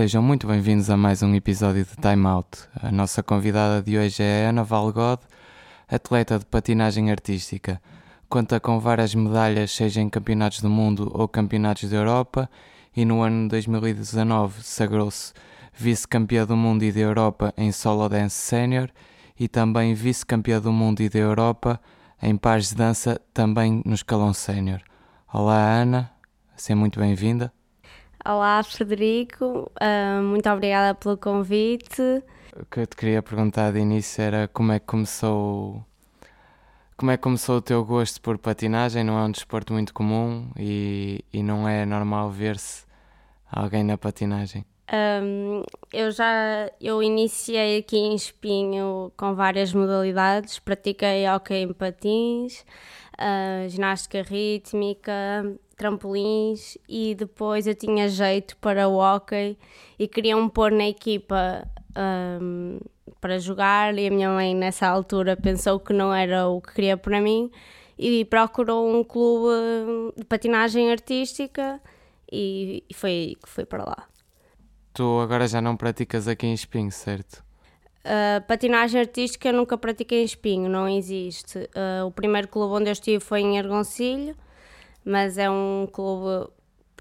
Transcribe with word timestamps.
Sejam 0.00 0.22
muito 0.22 0.46
bem-vindos 0.46 0.88
a 0.88 0.96
mais 0.96 1.22
um 1.22 1.34
episódio 1.34 1.84
de 1.84 1.94
Time 1.96 2.26
Out. 2.26 2.60
A 2.74 2.90
nossa 2.90 3.22
convidada 3.22 3.82
de 3.82 3.98
hoje 3.98 4.22
é 4.22 4.46
Ana 4.46 4.64
Valgode, 4.64 5.20
atleta 5.86 6.38
de 6.38 6.46
patinagem 6.46 7.10
artística. 7.10 7.78
Conta 8.26 8.58
com 8.58 8.80
várias 8.80 9.14
medalhas, 9.14 9.72
seja 9.72 10.00
em 10.00 10.08
campeonatos 10.08 10.62
do 10.62 10.70
mundo 10.70 11.10
ou 11.12 11.28
campeonatos 11.28 11.90
da 11.90 11.98
Europa, 11.98 12.48
e 12.96 13.04
no 13.04 13.20
ano 13.20 13.46
2019 13.50 14.62
sagrou-se 14.62 15.34
vice-campeã 15.74 16.46
do 16.46 16.56
mundo 16.56 16.82
e 16.82 16.90
da 16.90 17.00
Europa 17.00 17.52
em 17.54 17.70
solo 17.70 18.08
dance 18.08 18.36
sénior 18.36 18.88
e 19.38 19.48
também 19.48 19.92
vice-campeã 19.92 20.62
do 20.62 20.72
mundo 20.72 21.02
e 21.02 21.10
da 21.10 21.18
Europa 21.18 21.78
em 22.22 22.38
pares 22.38 22.70
de 22.70 22.76
dança 22.76 23.20
também 23.34 23.82
no 23.84 23.92
escalão 23.92 24.32
sénior. 24.32 24.80
Olá 25.30 25.58
Ana, 25.58 26.10
seja 26.56 26.74
muito 26.74 26.98
bem-vinda. 26.98 27.52
Olá, 28.22 28.62
Frederico, 28.62 29.72
uh, 29.80 30.22
muito 30.22 30.46
obrigada 30.50 30.94
pelo 30.94 31.16
convite. 31.16 32.02
O 32.54 32.66
que 32.66 32.80
eu 32.80 32.86
te 32.86 32.94
queria 32.94 33.22
perguntar 33.22 33.72
de 33.72 33.78
início 33.78 34.22
era 34.22 34.46
como 34.48 34.72
é 34.72 34.78
que 34.78 34.84
começou. 34.84 35.82
Como 36.98 37.10
é 37.10 37.16
que 37.16 37.22
começou 37.22 37.56
o 37.56 37.62
teu 37.62 37.82
gosto 37.82 38.20
por 38.20 38.36
patinagem? 38.36 39.02
Não 39.02 39.18
é 39.18 39.22
um 39.22 39.30
desporto 39.30 39.72
muito 39.72 39.94
comum 39.94 40.50
e, 40.58 41.24
e 41.32 41.42
não 41.42 41.66
é 41.66 41.86
normal 41.86 42.30
ver-se 42.30 42.84
alguém 43.50 43.82
na 43.82 43.96
patinagem. 43.96 44.66
Um, 44.92 45.62
eu 45.90 46.10
já 46.10 46.70
eu 46.78 47.02
iniciei 47.02 47.78
aqui 47.78 47.96
em 47.96 48.14
Espinho 48.14 49.10
com 49.16 49.34
várias 49.34 49.72
modalidades, 49.72 50.58
pratiquei 50.58 51.26
hockey 51.26 51.62
em 51.62 51.72
patins, 51.72 52.66
uh, 53.14 53.66
ginástica 53.68 54.20
rítmica, 54.20 55.56
trampolins 55.80 56.76
e 56.86 57.14
depois 57.14 57.66
eu 57.66 57.74
tinha 57.74 58.06
jeito 58.06 58.54
para 58.58 58.86
o 58.86 58.98
hockey 58.98 59.56
e 59.98 60.06
queriam 60.06 60.44
me 60.44 60.50
pôr 60.50 60.70
na 60.70 60.86
equipa 60.86 61.66
um, 62.42 62.78
para 63.18 63.38
jogar 63.38 63.98
e 63.98 64.06
a 64.06 64.10
minha 64.10 64.28
mãe 64.28 64.54
nessa 64.54 64.86
altura 64.86 65.38
pensou 65.38 65.80
que 65.80 65.94
não 65.94 66.12
era 66.12 66.46
o 66.48 66.60
que 66.60 66.74
queria 66.74 66.98
para 66.98 67.18
mim 67.18 67.50
e 67.98 68.26
procurou 68.26 68.94
um 68.94 69.02
clube 69.02 70.12
de 70.18 70.24
patinagem 70.26 70.90
artística 70.90 71.80
e, 72.30 72.84
e 72.86 72.92
foi 72.92 73.38
que 73.42 73.48
fui 73.48 73.64
para 73.64 73.82
lá. 73.82 74.06
Tu 74.92 75.18
agora 75.20 75.48
já 75.48 75.62
não 75.62 75.78
praticas 75.78 76.28
aqui 76.28 76.46
em 76.46 76.52
Espinho, 76.52 76.92
certo? 76.92 77.42
Uh, 78.04 78.46
patinagem 78.46 79.00
artística 79.00 79.48
eu 79.48 79.54
nunca 79.54 79.78
pratiquei 79.78 80.20
em 80.20 80.24
Espinho, 80.24 80.68
não 80.68 80.86
existe. 80.86 81.58
Uh, 81.58 82.06
o 82.06 82.10
primeiro 82.10 82.48
clube 82.48 82.74
onde 82.74 82.90
eu 82.90 82.92
estive 82.92 83.24
foi 83.24 83.40
em 83.40 83.56
Ergoncilho 83.56 84.36
mas 85.04 85.38
é 85.38 85.50
um 85.50 85.88
clube 85.90 86.50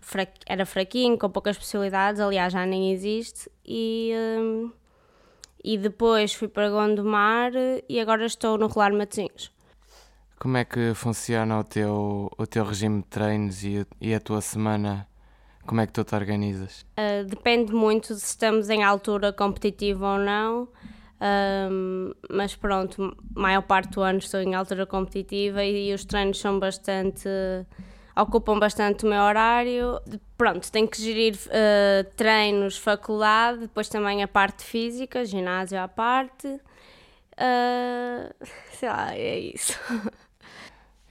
fra 0.02 0.28
era 0.46 0.66
fraquinho, 0.66 1.18
com 1.18 1.30
poucas 1.30 1.58
possibilidades, 1.58 2.20
aliás 2.20 2.54
já 2.54 2.66
nem 2.66 2.92
existe, 2.92 3.50
e, 3.66 4.12
um, 4.40 4.72
e 5.64 5.78
depois 5.78 6.34
fui 6.34 6.48
para 6.48 6.70
Gondomar 6.70 7.52
e 7.88 8.00
agora 8.00 8.26
estou 8.26 8.58
no 8.58 8.68
Rolar 8.68 8.94
Matosinhos. 8.94 9.52
Como 10.40 10.56
é 10.56 10.64
que 10.64 10.94
funciona 10.94 11.60
o 11.60 11.64
teu, 11.64 12.32
o 12.38 12.48
teu 12.48 12.64
regime 12.64 13.02
de 13.02 13.08
treinos 13.08 13.64
e, 13.64 13.86
e 14.00 14.14
a 14.14 14.20
tua 14.22 14.40
semana? 14.40 15.06
Como 15.66 15.82
é 15.82 15.86
que 15.86 15.92
tu 15.92 16.04
te 16.04 16.16
organizas? 16.16 16.86
Uh, 16.98 17.26
depende 17.26 17.74
muito 17.74 18.16
se 18.16 18.26
estamos 18.26 18.70
em 18.70 18.84
altura 18.84 19.34
competitiva 19.34 20.14
ou 20.14 20.18
não. 20.18 20.70
Um, 21.22 22.14
mas 22.30 22.56
pronto, 22.56 23.16
maior 23.36 23.62
parte 23.62 23.92
do 23.92 24.02
ano 24.02 24.20
estou 24.20 24.40
em 24.40 24.56
altura 24.56 24.86
competitiva 24.86 25.64
e, 25.64 25.90
e 25.90 25.94
os 25.94 26.06
treinos 26.06 26.40
são 26.40 26.60
bastante 26.60 27.28
ocupam 28.22 28.60
bastante 28.60 29.06
o 29.06 29.10
meu 29.10 29.22
horário. 29.22 30.00
Pronto, 30.38 30.72
tenho 30.72 30.88
que 30.88 31.02
gerir 31.02 31.36
uh, 31.36 32.04
treinos, 32.16 32.78
faculdade, 32.78 33.60
depois 33.62 33.88
também 33.90 34.24
a 34.24 34.28
parte 34.28 34.64
física, 34.64 35.26
ginásio 35.26 35.80
à 35.80 35.88
parte. 35.88 36.48
Uh, 36.48 38.34
sei 38.74 38.90
lá, 38.90 39.16
é 39.16 39.40
isso. 39.40 39.78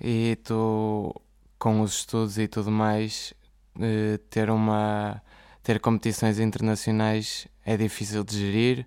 E 0.01 0.37
tu, 0.45 1.15
com 1.59 1.81
os 1.81 1.99
estudos 1.99 2.39
e 2.39 2.47
tudo 2.47 2.71
mais, 2.71 3.35
uh, 3.77 4.19
ter 4.31 4.51
uma 4.51 5.23
ter 5.63 5.81
competições 5.81 6.39
internacionais 6.39 7.47
é 7.65 7.77
difícil 7.77 8.25
de 8.25 8.39
gerir? 8.39 8.87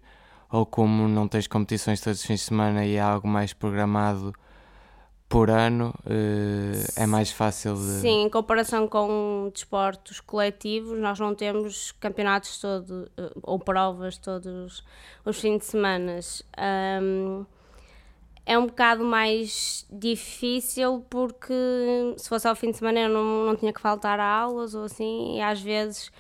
Ou 0.52 0.66
como 0.66 1.08
não 1.08 1.28
tens 1.28 1.48
competições 1.48 2.02
todos 2.02 2.20
os 2.20 2.26
fins 2.26 2.42
de 2.42 2.46
semana 2.46 2.86
e 2.86 3.00
há 3.00 3.06
algo 3.06 3.28
mais 3.28 3.54
programado, 3.54 4.34
por 5.32 5.50
ano 5.50 5.94
uh, 6.06 7.02
é 7.02 7.08
mais 7.08 7.32
fácil 7.32 7.74
de... 7.74 8.02
Sim, 8.02 8.24
em 8.24 8.30
comparação 8.30 8.86
com 8.86 9.50
desportos 9.54 10.20
coletivos, 10.20 11.00
nós 11.00 11.18
não 11.22 11.34
temos 11.34 11.94
campeonatos 11.94 12.60
todo, 12.60 13.10
uh, 13.18 13.40
ou 13.42 13.58
provas 13.58 14.18
todos 14.18 14.84
os 15.24 15.40
fins 15.40 15.60
de 15.60 15.66
semana. 15.66 16.20
Um, 17.02 17.46
é 18.46 18.58
um 18.58 18.66
bocado 18.66 19.06
mais 19.06 19.88
difícil 19.90 21.06
porque 21.10 21.54
se 22.18 22.28
fosse 22.28 22.46
ao 22.46 22.56
fim 22.56 22.72
de 22.72 22.78
semana 22.78 23.00
eu 23.00 23.10
não, 23.10 23.46
não 23.46 23.56
tinha 23.56 23.72
que 23.72 23.80
faltar 23.80 24.20
a 24.20 24.28
aulas 24.28 24.76
ou 24.76 24.84
assim, 24.84 25.38
e 25.38 25.42
às 25.42 25.62
vezes 25.62 26.12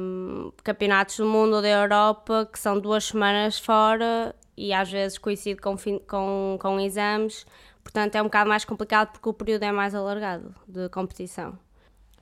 um, 0.00 0.52
campeonatos 0.62 1.16
do 1.16 1.26
mundo 1.26 1.56
ou 1.56 1.62
da 1.62 1.68
Europa 1.68 2.48
que 2.52 2.58
são 2.58 2.78
duas 2.78 3.04
semanas 3.04 3.58
fora 3.58 4.34
e 4.56 4.72
às 4.72 4.90
vezes 4.90 5.18
coincide 5.18 5.60
com, 5.60 5.76
com, 6.06 6.58
com 6.60 6.80
exames 6.80 7.44
Portanto, 7.82 8.14
é 8.14 8.20
um 8.20 8.24
bocado 8.24 8.48
mais 8.48 8.64
complicado 8.64 9.12
porque 9.12 9.28
o 9.28 9.32
período 9.32 9.64
é 9.64 9.72
mais 9.72 9.94
alargado 9.94 10.54
de 10.68 10.88
competição. 10.90 11.58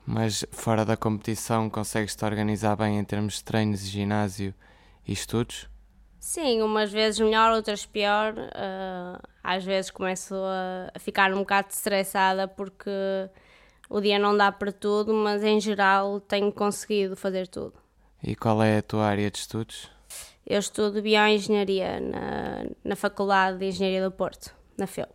Mas 0.05 0.43
fora 0.51 0.83
da 0.83 0.97
competição, 0.97 1.69
consegues-te 1.69 2.25
organizar 2.25 2.75
bem 2.75 2.97
em 2.97 3.03
termos 3.03 3.35
de 3.35 3.43
treinos, 3.43 3.81
ginásio 3.81 4.53
e 5.07 5.13
estudos? 5.13 5.69
Sim, 6.19 6.61
umas 6.61 6.91
vezes 6.91 7.19
melhor, 7.19 7.51
outras 7.53 7.85
pior. 7.85 8.33
Uh, 8.33 9.21
às 9.43 9.63
vezes 9.63 9.91
começo 9.91 10.33
a, 10.33 10.91
a, 10.95 10.99
ficar 10.99 11.31
um 11.33 11.39
bocado 11.39 11.67
estressada 11.69 12.47
porque 12.47 12.89
o 13.89 13.99
dia 13.99 14.19
não 14.19 14.37
dá 14.37 14.51
para 14.51 14.71
tudo, 14.71 15.13
mas 15.13 15.43
em 15.43 15.59
geral 15.59 16.19
tenho 16.19 16.51
conseguido 16.51 17.15
fazer 17.15 17.47
tudo. 17.47 17.73
E 18.23 18.35
qual 18.35 18.61
é 18.61 18.77
a 18.77 18.81
tua 18.81 19.05
área 19.05 19.31
de 19.31 19.39
estudos? 19.39 19.89
Eu 20.45 20.59
estudo 20.59 21.01
bioengenharia 21.01 21.99
na, 21.99 22.65
na 22.83 22.95
Faculdade 22.95 23.59
de 23.59 23.65
Engenharia 23.65 24.03
do 24.03 24.11
Porto, 24.11 24.53
na 24.77 24.87
FEUP. 24.87 25.11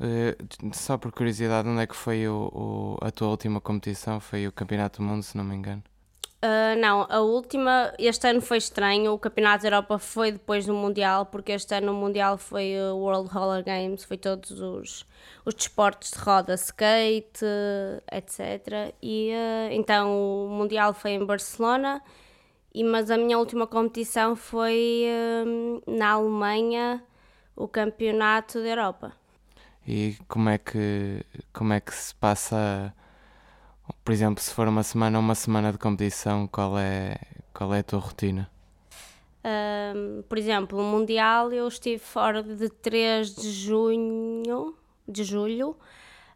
Uh, 0.00 0.74
só 0.74 0.98
por 0.98 1.12
curiosidade, 1.12 1.68
onde 1.68 1.82
é 1.82 1.86
que 1.86 1.94
foi 1.94 2.26
o, 2.26 2.50
o, 2.52 2.98
a 3.00 3.10
tua 3.10 3.28
última 3.28 3.60
competição? 3.60 4.18
Foi 4.20 4.46
o 4.46 4.52
Campeonato 4.52 5.00
do 5.00 5.04
Mundo, 5.04 5.22
se 5.22 5.36
não 5.36 5.44
me 5.44 5.54
engano? 5.54 5.82
Uh, 6.44 6.78
não, 6.78 7.06
a 7.08 7.20
última, 7.20 7.94
este 7.98 8.28
ano 8.28 8.42
foi 8.42 8.58
estranho. 8.58 9.14
O 9.14 9.18
Campeonato 9.18 9.62
da 9.62 9.68
Europa 9.68 9.98
foi 9.98 10.30
depois 10.30 10.66
do 10.66 10.74
Mundial, 10.74 11.24
porque 11.24 11.52
este 11.52 11.74
ano 11.74 11.92
o 11.92 11.94
Mundial 11.94 12.36
foi 12.36 12.76
o 12.78 12.98
World 12.98 13.30
Roller 13.30 13.64
Games, 13.64 14.04
foi 14.04 14.18
todos 14.18 14.50
os, 14.50 15.06
os 15.46 15.54
desportos 15.54 16.10
de 16.10 16.18
roda, 16.18 16.52
skate, 16.52 17.46
etc. 18.12 18.94
E 19.02 19.32
uh, 19.32 19.72
então 19.72 20.46
o 20.46 20.48
Mundial 20.50 20.92
foi 20.92 21.12
em 21.12 21.24
Barcelona, 21.24 22.02
e, 22.74 22.84
mas 22.84 23.10
a 23.10 23.16
minha 23.16 23.38
última 23.38 23.66
competição 23.66 24.36
foi 24.36 25.06
na 25.86 26.10
Alemanha, 26.10 27.02
o 27.56 27.66
Campeonato 27.66 28.60
da 28.60 28.68
Europa. 28.68 29.12
E 29.86 30.18
como 30.28 30.50
é 30.50 30.58
que, 30.58 31.24
como 31.52 31.72
é 31.72 31.80
que 31.80 31.94
se 31.94 32.14
passa, 32.14 32.92
por 34.04 34.12
exemplo, 34.12 34.42
se 34.42 34.52
for 34.52 34.68
uma 34.68 34.82
semana 34.82 35.18
uma 35.18 35.34
semana 35.34 35.72
de 35.72 35.78
competição, 35.78 36.46
qual 36.46 36.78
é, 36.78 37.16
qual 37.52 37.74
é 37.74 37.80
a 37.80 37.82
tua 37.82 37.98
rotina? 37.98 38.50
Um, 39.44 40.22
por 40.22 40.38
exemplo, 40.38 40.78
o 40.78 40.82
Mundial 40.82 41.52
eu 41.52 41.68
estive 41.68 41.98
fora 41.98 42.42
de 42.42 42.68
3 42.68 43.34
de 43.34 43.50
junho, 43.50 44.74
de 45.06 45.22
julho 45.22 45.76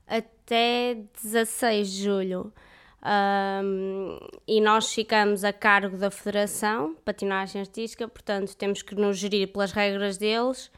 até 0.07 0.99
16 1.23 1.91
de 1.91 2.05
julho. 2.05 2.53
Um, 3.01 4.19
e 4.47 4.61
nós 4.61 4.93
ficamos 4.93 5.45
a 5.45 5.53
cargo 5.53 5.97
da 5.97 6.11
Federação 6.11 6.97
Patinagem 7.05 7.61
Artística, 7.61 8.09
portanto 8.09 8.57
temos 8.57 8.83
que 8.83 8.95
nos 8.95 9.17
gerir 9.17 9.53
pelas 9.53 9.73
regras 9.73 10.19
deles 10.19 10.71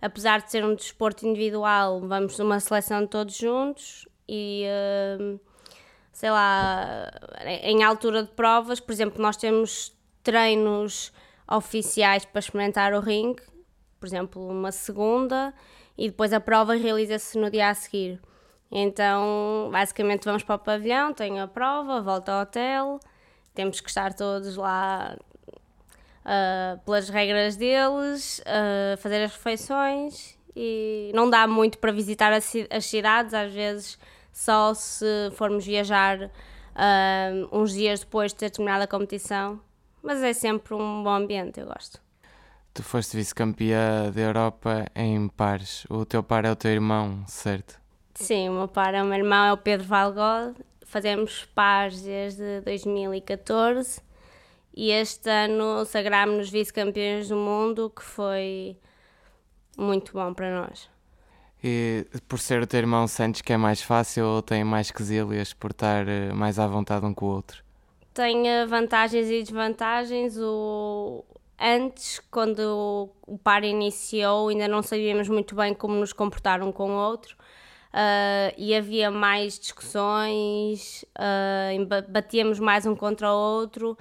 apesar 0.00 0.40
de 0.40 0.50
ser 0.50 0.64
um 0.64 0.74
desporto 0.74 1.26
individual, 1.26 2.00
vamos 2.00 2.38
numa 2.38 2.60
seleção 2.60 3.06
todos 3.06 3.36
juntos 3.36 4.06
e 4.28 4.64
uh, 5.20 5.40
sei 6.16 6.30
lá, 6.30 7.10
em 7.44 7.84
altura 7.84 8.22
de 8.22 8.30
provas, 8.30 8.80
por 8.80 8.90
exemplo, 8.90 9.20
nós 9.20 9.36
temos 9.36 9.94
treinos 10.22 11.12
oficiais 11.46 12.24
para 12.24 12.38
experimentar 12.38 12.94
o 12.94 13.00
ringue, 13.00 13.42
por 14.00 14.06
exemplo, 14.06 14.48
uma 14.48 14.72
segunda, 14.72 15.52
e 15.96 16.08
depois 16.08 16.32
a 16.32 16.40
prova 16.40 16.74
realiza-se 16.74 17.36
no 17.36 17.50
dia 17.50 17.68
a 17.68 17.74
seguir. 17.74 18.18
Então, 18.72 19.68
basicamente, 19.70 20.24
vamos 20.24 20.42
para 20.42 20.54
o 20.54 20.58
pavilhão, 20.58 21.12
tem 21.12 21.38
a 21.38 21.46
prova, 21.46 22.00
volta 22.00 22.32
ao 22.32 22.42
hotel, 22.44 22.98
temos 23.54 23.82
que 23.82 23.90
estar 23.90 24.14
todos 24.14 24.56
lá 24.56 25.18
uh, 26.24 26.80
pelas 26.86 27.10
regras 27.10 27.56
deles, 27.56 28.38
uh, 28.38 28.96
fazer 28.96 29.22
as 29.22 29.32
refeições 29.32 30.34
e 30.56 31.12
não 31.14 31.28
dá 31.28 31.46
muito 31.46 31.76
para 31.76 31.92
visitar 31.92 32.32
as 32.32 32.86
cidades, 32.86 33.34
às 33.34 33.52
vezes 33.52 33.98
só 34.36 34.74
se 34.74 35.30
formos 35.32 35.64
viajar 35.64 36.24
uh, 36.24 37.48
uns 37.50 37.72
dias 37.72 38.00
depois 38.00 38.32
de 38.32 38.38
ter 38.38 38.50
terminado 38.50 38.84
a 38.84 38.86
competição, 38.86 39.58
mas 40.02 40.22
é 40.22 40.34
sempre 40.34 40.74
um 40.74 41.02
bom 41.02 41.14
ambiente, 41.14 41.58
eu 41.58 41.66
gosto. 41.66 41.98
Tu 42.74 42.82
foste 42.82 43.16
vice-campeã 43.16 44.12
da 44.12 44.20
Europa 44.20 44.84
em 44.94 45.26
pares. 45.28 45.86
O 45.88 46.04
teu 46.04 46.22
par 46.22 46.44
é 46.44 46.50
o 46.50 46.54
teu 46.54 46.70
irmão, 46.70 47.24
certo? 47.26 47.80
Sim, 48.14 48.50
o 48.50 48.52
meu 48.52 48.68
par 48.68 48.92
é 48.92 49.02
o 49.02 49.06
meu 49.06 49.16
irmão, 49.16 49.46
é 49.46 49.52
o 49.54 49.56
Pedro 49.56 49.86
Valgode. 49.86 50.56
Fazemos 50.84 51.46
pares 51.54 52.02
desde 52.02 52.60
2014 52.60 54.02
e 54.74 54.90
este 54.90 55.30
ano 55.30 55.82
sagrámos-nos 55.86 56.50
vice-campeões 56.50 57.30
do 57.30 57.36
mundo, 57.36 57.90
que 57.90 58.02
foi 58.02 58.76
muito 59.78 60.12
bom 60.12 60.34
para 60.34 60.60
nós. 60.60 60.90
E 61.68 62.06
por 62.28 62.38
ser 62.38 62.62
o 62.62 62.66
teu 62.66 62.78
irmão, 62.78 63.08
sentes 63.08 63.42
que 63.42 63.52
é 63.52 63.56
mais 63.56 63.82
fácil 63.82 64.24
ou 64.24 64.40
tem 64.40 64.62
mais 64.62 64.92
quesilhas 64.92 65.52
por 65.52 65.72
estar 65.72 66.06
eh, 66.06 66.32
mais 66.32 66.60
à 66.60 66.66
vontade 66.68 67.04
um 67.04 67.12
com 67.12 67.26
o 67.26 67.28
outro? 67.28 67.64
Tem 68.14 68.44
vantagens 68.68 69.28
e 69.28 69.42
desvantagens. 69.42 70.38
O... 70.38 71.24
Antes, 71.60 72.20
quando 72.30 73.10
o 73.26 73.36
par 73.38 73.64
iniciou, 73.64 74.48
ainda 74.48 74.68
não 74.68 74.80
sabíamos 74.80 75.28
muito 75.28 75.56
bem 75.56 75.74
como 75.74 75.96
nos 75.96 76.12
comportar 76.12 76.62
um 76.62 76.70
com 76.70 76.92
o 76.92 76.94
outro. 76.94 77.36
Uh, 77.92 78.54
e 78.56 78.72
havia 78.72 79.10
mais 79.10 79.58
discussões, 79.58 81.04
uh, 81.18 81.84
batíamos 82.08 82.60
mais 82.60 82.86
um 82.86 82.94
contra 82.94 83.32
o 83.32 83.36
outro. 83.36 83.98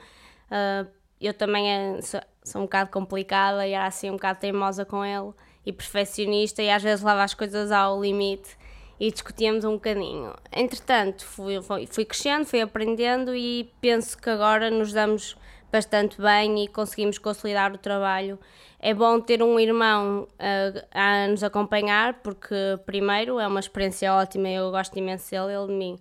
Uh, 0.52 0.88
eu 1.20 1.34
também 1.34 2.00
sou, 2.04 2.22
sou, 2.44 2.62
um 2.62 2.66
bocado 2.66 2.92
complicada 2.92 3.66
e 3.66 3.72
era 3.72 3.88
assim 3.88 4.12
um 4.12 4.18
bocado 4.18 4.40
teimosa 4.40 4.86
com 4.86 5.04
ele 5.04 5.34
e 5.66 5.74
perfeccionista 5.74 6.62
e 6.62 6.70
às 6.70 6.84
vezes 6.84 7.04
leva 7.04 7.24
as 7.24 7.34
coisas 7.34 7.72
ao 7.72 8.02
limite 8.02 8.58
e 9.00 9.12
discutíamos 9.12 9.66
um 9.66 9.74
bocadinho. 9.74 10.34
Entretanto, 10.52 11.26
fui, 11.26 11.56
fui 11.90 12.06
crescendo, 12.06 12.46
fui 12.46 12.62
aprendendo 12.62 13.36
e 13.36 13.72
penso 13.82 14.18
que 14.18 14.30
agora 14.30 14.70
nos 14.70 14.94
damos 14.94 15.36
bastante 15.72 16.22
bem 16.22 16.64
e 16.64 16.68
conseguimos 16.68 17.18
consolidar 17.18 17.74
o 17.74 17.78
trabalho. 17.78 18.40
É 18.80 18.94
bom 18.94 19.20
ter 19.20 19.42
um 19.42 19.60
irmão 19.60 20.28
uh, 20.34 20.88
a 20.92 21.28
nos 21.28 21.44
acompanhar, 21.44 22.22
porque, 22.22 22.80
primeiro, 22.86 23.40
é 23.40 23.48
uma 23.48 23.60
experiência 23.60 24.14
ótima, 24.14 24.48
eu 24.48 24.72
gosto 24.72 24.98
imenso 24.98 25.30
dele, 25.32 25.54
ele 25.54 25.68
de 25.68 25.74
mim. 25.74 26.00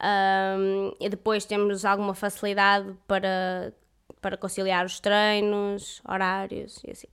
Um, 0.00 0.92
e 1.00 1.08
depois 1.08 1.44
temos 1.44 1.84
alguma 1.84 2.14
facilidade 2.14 2.94
para, 3.06 3.72
para 4.20 4.36
conciliar 4.36 4.84
os 4.84 5.00
treinos, 5.00 6.00
horários 6.06 6.80
e 6.86 6.90
assim. 6.90 7.08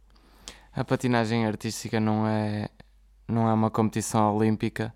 A 0.75 0.83
patinagem 0.83 1.45
artística 1.45 2.01
não 2.01 2.27
é, 2.27 2.68
não 3.27 3.48
é 3.48 3.54
uma 3.54 3.72
competição 3.72 4.36
olímpica, 4.36 4.94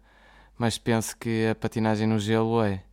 mas 0.58 0.78
penso 0.78 1.18
que 1.18 1.48
a 1.48 1.56
patinagem 1.56 2.06
no 2.06 2.20
gelo 2.20 2.62
é. 2.62 2.84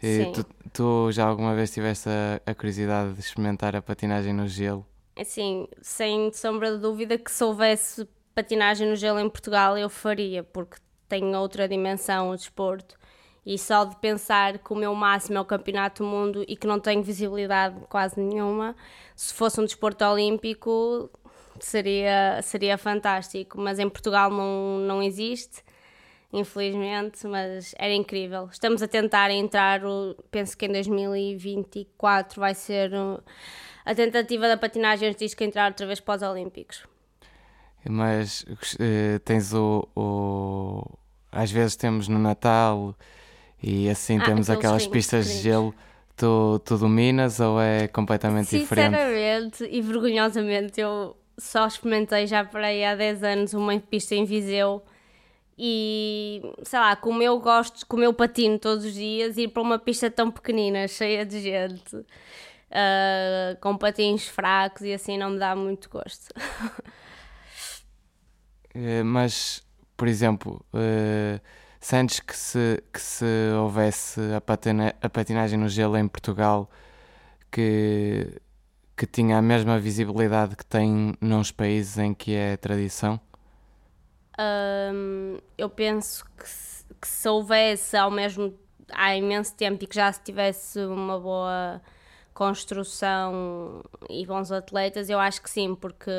Sim. 0.00 0.32
Tu, 0.32 0.44
tu, 0.72 1.12
já 1.12 1.24
alguma 1.26 1.54
vez 1.54 1.70
tiveste 1.70 2.08
a, 2.08 2.40
a, 2.50 2.54
curiosidade 2.54 3.12
de 3.12 3.20
experimentar 3.20 3.76
a 3.76 3.82
patinagem 3.82 4.32
no 4.32 4.48
gelo? 4.48 4.84
Assim, 5.16 5.68
sem 5.82 6.32
sombra 6.32 6.72
de 6.72 6.78
dúvida 6.78 7.16
que 7.16 7.30
se 7.30 7.44
houvesse 7.44 8.08
patinagem 8.34 8.88
no 8.88 8.96
gelo 8.96 9.20
em 9.20 9.28
Portugal 9.28 9.78
eu 9.78 9.88
faria, 9.88 10.42
porque 10.42 10.78
tem 11.08 11.36
outra 11.36 11.68
dimensão 11.68 12.30
o 12.30 12.36
desporto. 12.36 12.98
E 13.44 13.58
só 13.58 13.84
de 13.84 13.96
pensar 13.96 14.58
que 14.58 14.72
o 14.72 14.76
meu 14.76 14.94
máximo 14.94 15.38
é 15.38 15.40
o 15.40 15.44
Campeonato 15.44 16.02
do 16.02 16.08
Mundo 16.08 16.44
e 16.48 16.56
que 16.56 16.66
não 16.66 16.80
tenho 16.80 17.02
visibilidade 17.02 17.78
quase 17.88 18.18
nenhuma, 18.20 18.74
se 19.14 19.32
fosse 19.32 19.60
um 19.60 19.64
desporto 19.64 20.04
olímpico, 20.04 21.10
seria, 21.64 22.40
seria 22.42 22.76
fantástico, 22.78 23.60
mas 23.60 23.78
em 23.78 23.88
Portugal 23.88 24.30
não, 24.30 24.78
não 24.78 25.02
existe, 25.02 25.62
infelizmente, 26.32 27.26
mas 27.26 27.74
era 27.78 27.92
incrível. 27.92 28.48
Estamos 28.50 28.82
a 28.82 28.88
tentar 28.88 29.30
entrar, 29.30 29.80
penso 30.30 30.56
que 30.56 30.66
em 30.66 30.72
2024 30.72 32.40
vai 32.40 32.54
ser 32.54 32.92
a 33.84 33.94
tentativa 33.94 34.48
da 34.48 34.56
patinagem 34.56 35.08
artística 35.08 35.44
entrar 35.44 35.70
outra 35.70 35.86
vez 35.86 36.00
para 36.00 36.16
os 36.16 36.22
Olímpicos. 36.22 36.84
Mas 37.88 38.42
uh, 38.42 39.18
tens 39.24 39.54
o, 39.54 39.88
o, 39.96 40.84
Às 41.32 41.50
vezes 41.50 41.76
temos 41.76 42.08
no 42.08 42.18
Natal 42.18 42.94
e 43.62 43.88
assim 43.88 44.18
ah, 44.18 44.24
temos 44.24 44.50
aquelas 44.50 44.86
pistas 44.86 45.26
de 45.26 45.38
gelo. 45.38 45.74
Tu, 46.16 46.60
tu 46.66 46.76
dominas 46.76 47.40
ou 47.40 47.60
é 47.60 47.88
completamente 47.88 48.50
diferente? 48.56 48.94
Sinceramente 48.94 49.64
e 49.64 49.80
vergonhosamente, 49.80 50.78
eu 50.78 51.16
só 51.40 51.66
experimentei 51.66 52.26
já 52.26 52.44
por 52.44 52.60
aí 52.60 52.84
há 52.84 52.94
10 52.94 53.22
anos 53.24 53.54
uma 53.54 53.78
pista 53.80 54.14
em 54.14 54.24
Viseu 54.24 54.82
e 55.58 56.40
sei 56.62 56.78
lá, 56.78 56.96
como 56.96 57.22
eu 57.22 57.38
gosto, 57.38 57.86
como 57.86 58.02
eu 58.02 58.14
patino 58.14 58.58
todos 58.58 58.84
os 58.84 58.94
dias, 58.94 59.36
ir 59.36 59.48
para 59.48 59.62
uma 59.62 59.78
pista 59.78 60.10
tão 60.10 60.30
pequenina, 60.30 60.88
cheia 60.88 61.24
de 61.26 61.40
gente, 61.40 61.96
uh, 61.96 62.06
com 63.60 63.76
patins 63.76 64.26
fracos 64.26 64.82
e 64.82 64.92
assim 64.94 65.18
não 65.18 65.30
me 65.30 65.38
dá 65.38 65.54
muito 65.54 65.88
gosto. 65.88 66.32
Eh, 68.72 69.02
mas, 69.02 69.64
por 69.96 70.06
exemplo, 70.06 70.64
uh, 70.72 71.40
sentes 71.80 72.20
que 72.20 72.36
se, 72.36 72.80
que 72.92 73.00
se 73.00 73.24
houvesse 73.58 74.20
a, 74.32 74.40
patina, 74.40 74.94
a 75.02 75.08
patinagem 75.08 75.58
no 75.58 75.68
gelo 75.68 75.96
em 75.96 76.06
Portugal 76.06 76.70
que 77.50 78.40
que 79.00 79.06
tinha 79.06 79.38
a 79.38 79.40
mesma 79.40 79.78
visibilidade 79.78 80.54
que 80.54 80.66
tem 80.66 81.14
nos 81.22 81.50
países 81.50 81.96
em 81.96 82.12
que 82.12 82.34
é 82.34 82.54
tradição? 82.58 83.18
Eu 85.56 85.70
penso 85.70 86.22
que 86.36 86.46
se, 86.46 86.84
que 87.00 87.08
se 87.08 87.26
houvesse 87.26 87.96
ao 87.96 88.10
mesmo 88.10 88.52
há 88.92 89.16
imenso 89.16 89.56
tempo 89.56 89.82
e 89.82 89.86
que 89.86 89.96
já 89.96 90.12
se 90.12 90.20
tivesse 90.20 90.84
uma 90.84 91.18
boa 91.18 91.80
construção 92.34 93.82
e 94.10 94.26
bons 94.26 94.52
atletas, 94.52 95.08
eu 95.08 95.18
acho 95.18 95.40
que 95.40 95.48
sim, 95.48 95.74
porque 95.74 96.10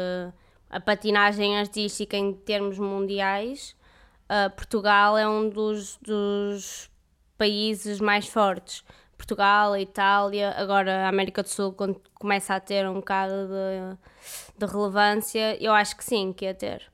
a 0.67 0.79
patinagem 0.79 1.59
artística 1.59 2.17
em 2.17 2.33
termos 2.33 2.79
mundiais, 2.79 3.75
uh, 4.23 4.49
Portugal 4.55 5.15
é 5.15 5.29
um 5.29 5.47
dos, 5.47 5.99
dos 6.01 6.89
países 7.37 7.99
mais 7.99 8.25
fortes. 8.25 8.83
Portugal, 9.21 9.73
a 9.73 9.79
Itália, 9.79 10.55
agora 10.57 11.05
a 11.05 11.09
América 11.09 11.43
do 11.43 11.49
Sul 11.49 11.73
quando 11.73 12.01
começa 12.15 12.55
a 12.55 12.59
ter 12.59 12.87
um 12.89 12.95
bocado 12.95 13.33
de, 13.47 14.65
de 14.65 14.71
relevância, 14.71 15.63
eu 15.63 15.71
acho 15.73 15.95
que 15.95 16.03
sim, 16.03 16.33
que 16.33 16.45
ia 16.45 16.55
ter. 16.55 16.91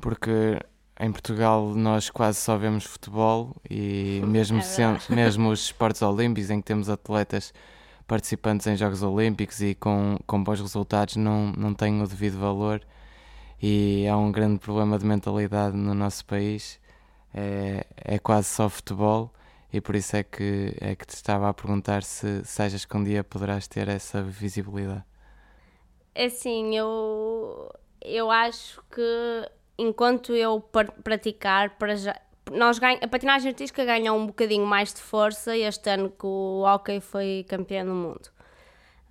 Porque 0.00 0.60
em 1.00 1.10
Portugal 1.10 1.74
nós 1.74 2.08
quase 2.08 2.38
só 2.38 2.56
vemos 2.56 2.84
futebol 2.84 3.56
e 3.68 4.22
mesmo, 4.24 4.58
é 4.58 4.62
sendo, 4.62 5.00
mesmo 5.10 5.50
os 5.50 5.64
esportes 5.64 6.00
olímpicos 6.00 6.48
em 6.48 6.60
que 6.60 6.66
temos 6.66 6.88
atletas 6.88 7.52
participantes 8.06 8.68
em 8.68 8.76
Jogos 8.76 9.02
Olímpicos 9.02 9.60
e 9.60 9.74
com, 9.74 10.18
com 10.24 10.44
bons 10.44 10.60
resultados 10.60 11.16
não, 11.16 11.52
não 11.56 11.74
têm 11.74 12.00
o 12.02 12.06
devido 12.06 12.38
valor 12.38 12.80
e 13.60 14.06
há 14.06 14.16
um 14.16 14.30
grande 14.30 14.60
problema 14.60 14.96
de 14.96 15.04
mentalidade 15.04 15.76
no 15.76 15.92
nosso 15.92 16.24
país. 16.24 16.80
É, 17.34 17.84
é 17.96 18.18
quase 18.18 18.46
só 18.46 18.68
futebol 18.68 19.32
e 19.72 19.80
por 19.80 19.96
isso 19.96 20.16
é 20.16 20.22
que, 20.22 20.74
é 20.80 20.94
que 20.94 21.06
te 21.06 21.14
estava 21.14 21.48
a 21.48 21.54
perguntar 21.54 22.02
se, 22.02 22.44
se 22.44 22.62
achas 22.62 22.84
que 22.84 22.96
um 22.96 23.02
dia 23.02 23.24
poderás 23.24 23.66
ter 23.66 23.88
essa 23.88 24.22
visibilidade. 24.22 25.04
É 26.14 26.26
assim, 26.26 26.76
eu, 26.76 27.72
eu 28.02 28.30
acho 28.30 28.82
que 28.90 29.50
enquanto 29.78 30.34
eu 30.34 30.60
praticar, 31.02 31.70
para 31.78 31.96
já, 31.96 32.20
nós 32.50 32.78
ganha, 32.78 32.98
a 33.02 33.08
patinagem 33.08 33.48
artística 33.48 33.82
ganha 33.82 34.12
um 34.12 34.26
bocadinho 34.26 34.66
mais 34.66 34.92
de 34.92 35.00
força 35.00 35.56
este 35.56 35.88
ano 35.88 36.10
que 36.10 36.26
o 36.26 36.64
hockey 36.64 37.00
foi 37.00 37.46
campeão 37.48 37.86
do 37.86 37.94
mundo. 37.94 38.30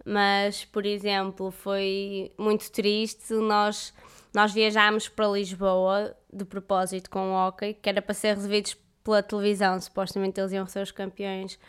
Mas, 0.06 0.63
por 0.65 0.86
exemplo, 0.86 1.50
foi 1.50 2.32
muito 2.38 2.72
triste, 2.72 3.34
nós, 3.34 3.94
nós 4.32 4.51
viajámos 4.51 5.08
para 5.08 5.27
Lisboa 5.27 6.15
de 6.32 6.46
propósito 6.46 7.10
com 7.10 7.32
o 7.32 7.48
hockey, 7.48 7.74
que 7.74 7.89
era 7.89 8.01
para 8.01 8.13
ser 8.13 8.36
recebidos 8.36 8.77
pela 9.03 9.24
televisão, 9.24 9.79
supostamente 9.79 10.39
eles 10.39 10.51
iam 10.51 10.65
ser 10.65 10.81
os 10.81 10.91
campeões, 10.91 11.60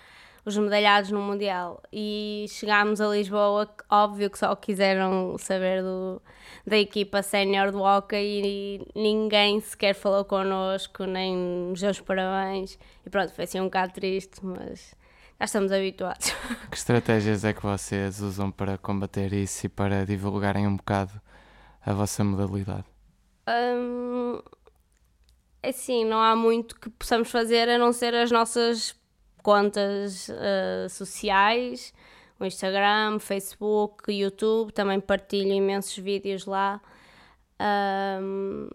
os 0.44 0.56
medalhados 0.56 1.10
no 1.10 1.20
Mundial. 1.20 1.82
E 1.92 2.46
chegámos 2.48 3.00
a 3.00 3.08
Lisboa, 3.08 3.68
óbvio 3.90 4.30
que 4.30 4.38
só 4.38 4.54
quiseram 4.56 5.36
saber 5.38 5.82
do, 5.82 6.20
da 6.66 6.76
equipa 6.76 7.22
sénior 7.22 7.70
do 7.70 7.80
hockey 7.80 8.42
e 8.44 8.86
ninguém 8.94 9.60
sequer 9.60 9.94
falou 9.94 10.24
connosco, 10.24 11.04
nem 11.04 11.36
nos 11.36 11.80
deu 11.80 11.90
os 11.90 12.00
parabéns. 12.00 12.78
E 13.06 13.10
pronto, 13.10 13.32
foi 13.32 13.44
assim 13.44 13.60
um 13.60 13.64
bocado 13.64 13.92
triste, 13.92 14.44
mas 14.44 14.94
já 15.38 15.44
estamos 15.44 15.72
habituados. 15.72 16.32
Que 16.70 16.76
estratégias 16.76 17.44
é 17.44 17.52
que 17.52 17.62
vocês 17.62 18.20
usam 18.20 18.50
para 18.50 18.78
combater 18.78 19.32
isso 19.32 19.66
e 19.66 19.68
para 19.68 20.04
divulgarem 20.04 20.66
um 20.66 20.76
bocado 20.76 21.12
a 21.84 21.92
vossa 21.92 22.22
modalidade? 22.22 22.84
Um, 23.48 24.40
assim, 25.62 26.04
não 26.04 26.20
há 26.20 26.34
muito 26.34 26.78
que 26.78 26.90
possamos 26.90 27.30
fazer 27.30 27.68
a 27.68 27.78
não 27.78 27.92
ser 27.92 28.14
as 28.14 28.30
nossas 28.30 28.94
contas 29.42 30.28
uh, 30.28 30.88
sociais, 30.88 31.92
o 32.38 32.44
Instagram, 32.44 33.18
Facebook, 33.18 34.12
YouTube, 34.12 34.72
também 34.72 35.00
partilho 35.00 35.52
imensos 35.52 35.96
vídeos 35.96 36.44
lá. 36.44 36.80
Um, 38.20 38.68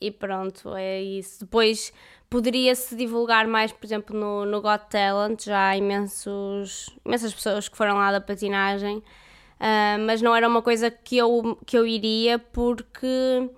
e 0.00 0.10
pronto, 0.10 0.74
é 0.74 1.02
isso. 1.02 1.40
Depois 1.40 1.92
poderia-se 2.30 2.94
divulgar 2.94 3.46
mais, 3.46 3.72
por 3.72 3.84
exemplo, 3.84 4.18
no, 4.18 4.44
no 4.44 4.60
Got 4.60 4.86
Talent, 4.90 5.44
já 5.44 5.68
há 5.68 5.76
imensos, 5.76 6.88
imensas 7.04 7.34
pessoas 7.34 7.68
que 7.68 7.76
foram 7.76 7.96
lá 7.96 8.12
da 8.12 8.20
patinagem, 8.20 8.98
uh, 8.98 9.98
mas 10.06 10.22
não 10.22 10.34
era 10.34 10.48
uma 10.48 10.62
coisa 10.62 10.90
que 10.90 11.16
eu, 11.16 11.58
que 11.66 11.76
eu 11.76 11.86
iria 11.86 12.38
porque 12.38 13.50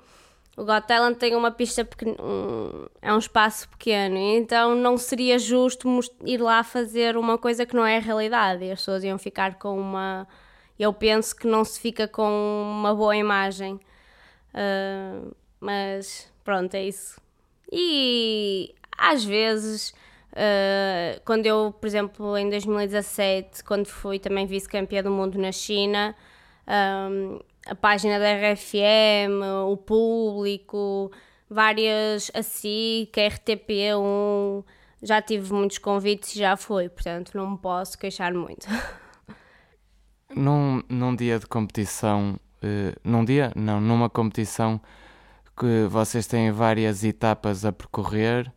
o 0.57 0.64
Got 0.64 0.87
Talent 0.87 1.16
tem 1.16 1.35
uma 1.35 1.50
pista 1.50 1.85
pequena, 1.85 2.16
um, 2.21 2.87
é 3.00 3.12
um 3.12 3.19
espaço 3.19 3.69
pequeno, 3.69 4.16
então 4.16 4.75
não 4.75 4.99
seria 4.99 5.38
justo 5.38 5.88
ir 6.25 6.38
lá 6.38 6.62
fazer 6.62 7.16
uma 7.16 7.38
coisa 7.38 7.64
que 7.64 7.75
não 7.75 7.87
é 7.87 7.97
a 7.97 8.00
realidade 8.00 8.64
e 8.64 8.71
as 8.71 8.80
pessoas 8.80 9.04
iam 9.04 9.19
ficar 9.19 9.54
com 9.59 9.78
uma. 9.78 10.26
Eu 10.78 10.92
penso 10.92 11.37
que 11.37 11.47
não 11.47 11.64
se 11.64 11.78
fica 11.78 12.09
com 12.09 12.62
uma 12.78 12.95
boa 12.95 13.16
imagem. 13.16 13.78
Uh, 14.54 15.35
mas 15.61 16.33
pronto, 16.42 16.75
é 16.75 16.85
isso. 16.85 17.21
E 17.71 18.75
às 18.97 19.25
vezes, 19.25 19.90
uh, 20.33 21.21
quando 21.25 21.47
eu, 21.47 21.75
por 21.78 21.87
exemplo, 21.87 22.37
em 22.37 22.49
2017, 22.50 23.62
quando 23.64 23.87
fui 23.87 24.19
também 24.19 24.47
vice-campeã 24.47 25.02
do 25.02 25.11
mundo 25.11 25.38
na 25.38 25.52
China, 25.52 26.16
um, 26.66 27.40
a 27.67 27.75
página 27.75 28.19
da 28.19 28.26
RFM, 28.33 29.43
o 29.67 29.76
público, 29.76 31.11
várias 31.49 32.31
a 32.35 32.43
SIC, 32.43 33.12
RTP1, 33.14 34.64
já 35.02 35.21
tive 35.23 35.52
muitos 35.52 35.79
convites 35.79 36.35
e 36.35 36.38
já 36.38 36.57
fui, 36.57 36.88
portanto 36.88 37.33
não 37.35 37.50
me 37.50 37.59
posso 37.59 37.99
queixar 37.99 38.33
muito. 38.35 38.67
Num, 40.33 40.81
num 40.88 41.17
dia 41.17 41.40
de 41.40 41.47
competição, 41.47 42.38
uh, 42.62 43.00
num 43.02 43.25
dia? 43.25 43.50
Não, 43.57 43.81
numa 43.81 44.09
competição 44.09 44.81
que 45.59 45.88
vocês 45.90 46.25
têm 46.25 46.52
várias 46.52 47.02
etapas 47.02 47.64
a 47.64 47.73
percorrer, 47.73 48.50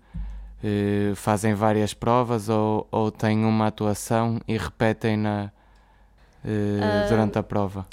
eh, 0.64 1.14
fazem 1.16 1.54
várias 1.54 1.94
provas 1.94 2.48
ou, 2.48 2.88
ou 2.90 3.12
têm 3.12 3.44
uma 3.44 3.68
atuação 3.68 4.40
e 4.48 4.58
repetem-na 4.58 5.52
uh, 6.46 7.10
durante 7.10 7.38
a 7.38 7.44
prova? 7.44 7.86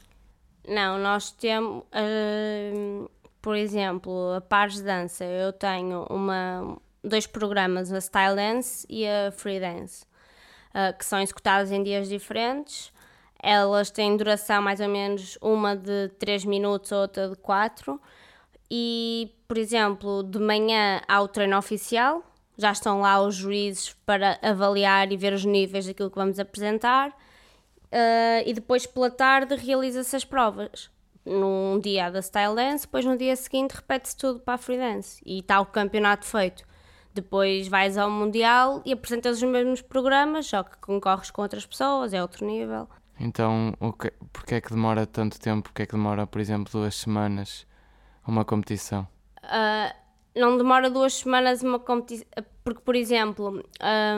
Não, 0.70 0.98
nós 0.98 1.32
temos, 1.32 1.82
uh, 1.82 3.10
por 3.42 3.56
exemplo, 3.56 4.34
a 4.36 4.40
pares 4.40 4.76
de 4.76 4.84
dança. 4.84 5.24
Eu 5.24 5.52
tenho 5.52 6.06
uma, 6.08 6.78
dois 7.02 7.26
programas, 7.26 7.92
a 7.92 8.00
Style 8.00 8.36
Dance 8.36 8.86
e 8.88 9.04
a 9.04 9.32
Free 9.32 9.58
Dance, 9.58 10.04
uh, 10.68 10.96
que 10.96 11.04
são 11.04 11.20
executados 11.20 11.72
em 11.72 11.82
dias 11.82 12.08
diferentes. 12.08 12.92
Elas 13.42 13.90
têm 13.90 14.16
duração 14.16 14.62
mais 14.62 14.78
ou 14.78 14.88
menos 14.88 15.36
uma 15.42 15.74
de 15.74 16.08
3 16.20 16.44
minutos, 16.44 16.92
outra 16.92 17.28
de 17.28 17.34
4 17.34 18.00
e, 18.70 19.34
por 19.48 19.58
exemplo, 19.58 20.22
de 20.22 20.38
manhã 20.38 21.00
há 21.08 21.20
o 21.20 21.26
treino 21.26 21.58
oficial, 21.58 22.22
já 22.56 22.70
estão 22.70 23.00
lá 23.00 23.20
os 23.20 23.34
juízes 23.34 23.96
para 24.06 24.38
avaliar 24.40 25.10
e 25.10 25.16
ver 25.16 25.32
os 25.32 25.44
níveis 25.44 25.86
daquilo 25.86 26.10
que 26.10 26.16
vamos 26.16 26.38
apresentar, 26.38 27.12
uh, 27.92 28.42
e 28.46 28.52
depois 28.52 28.86
pela 28.86 29.10
tarde 29.10 29.54
realiza-se 29.56 30.14
as 30.16 30.24
provas. 30.24 30.90
Num 31.24 31.78
dia 31.78 32.10
da 32.10 32.22
Style 32.22 32.54
Dance, 32.54 32.86
depois 32.86 33.04
no 33.04 33.16
dia 33.16 33.36
seguinte 33.36 33.72
repete-se 33.72 34.16
tudo 34.16 34.40
para 34.40 34.54
a 34.54 34.58
Free 34.58 34.78
Dance 34.78 35.22
e 35.24 35.40
está 35.40 35.60
o 35.60 35.66
campeonato 35.66 36.24
feito. 36.24 36.64
Depois 37.12 37.68
vais 37.68 37.98
ao 37.98 38.10
Mundial 38.10 38.80
e 38.84 38.92
apresentas 38.92 39.36
os 39.36 39.42
mesmos 39.42 39.82
programas, 39.82 40.46
só 40.46 40.62
que 40.62 40.78
concorres 40.78 41.30
com 41.30 41.42
outras 41.42 41.66
pessoas, 41.66 42.14
é 42.14 42.22
outro 42.22 42.46
nível. 42.46 42.88
Então, 43.18 43.74
o 43.78 43.92
que, 43.92 44.12
porque 44.32 44.54
é 44.54 44.60
que 44.60 44.70
demora 44.70 45.06
tanto 45.06 45.38
tempo? 45.38 45.64
Porque 45.64 45.82
é 45.82 45.86
que 45.86 45.92
demora, 45.92 46.26
por 46.26 46.40
exemplo, 46.40 46.72
duas 46.72 46.94
semanas 46.94 47.66
uma 48.26 48.44
competição? 48.44 49.06
Uh, 49.44 49.94
não 50.34 50.56
demora 50.56 50.88
duas 50.88 51.14
semanas 51.14 51.62
uma 51.62 51.78
competição, 51.78 52.26
porque, 52.64 52.80
por 52.80 52.94
exemplo, 52.94 53.62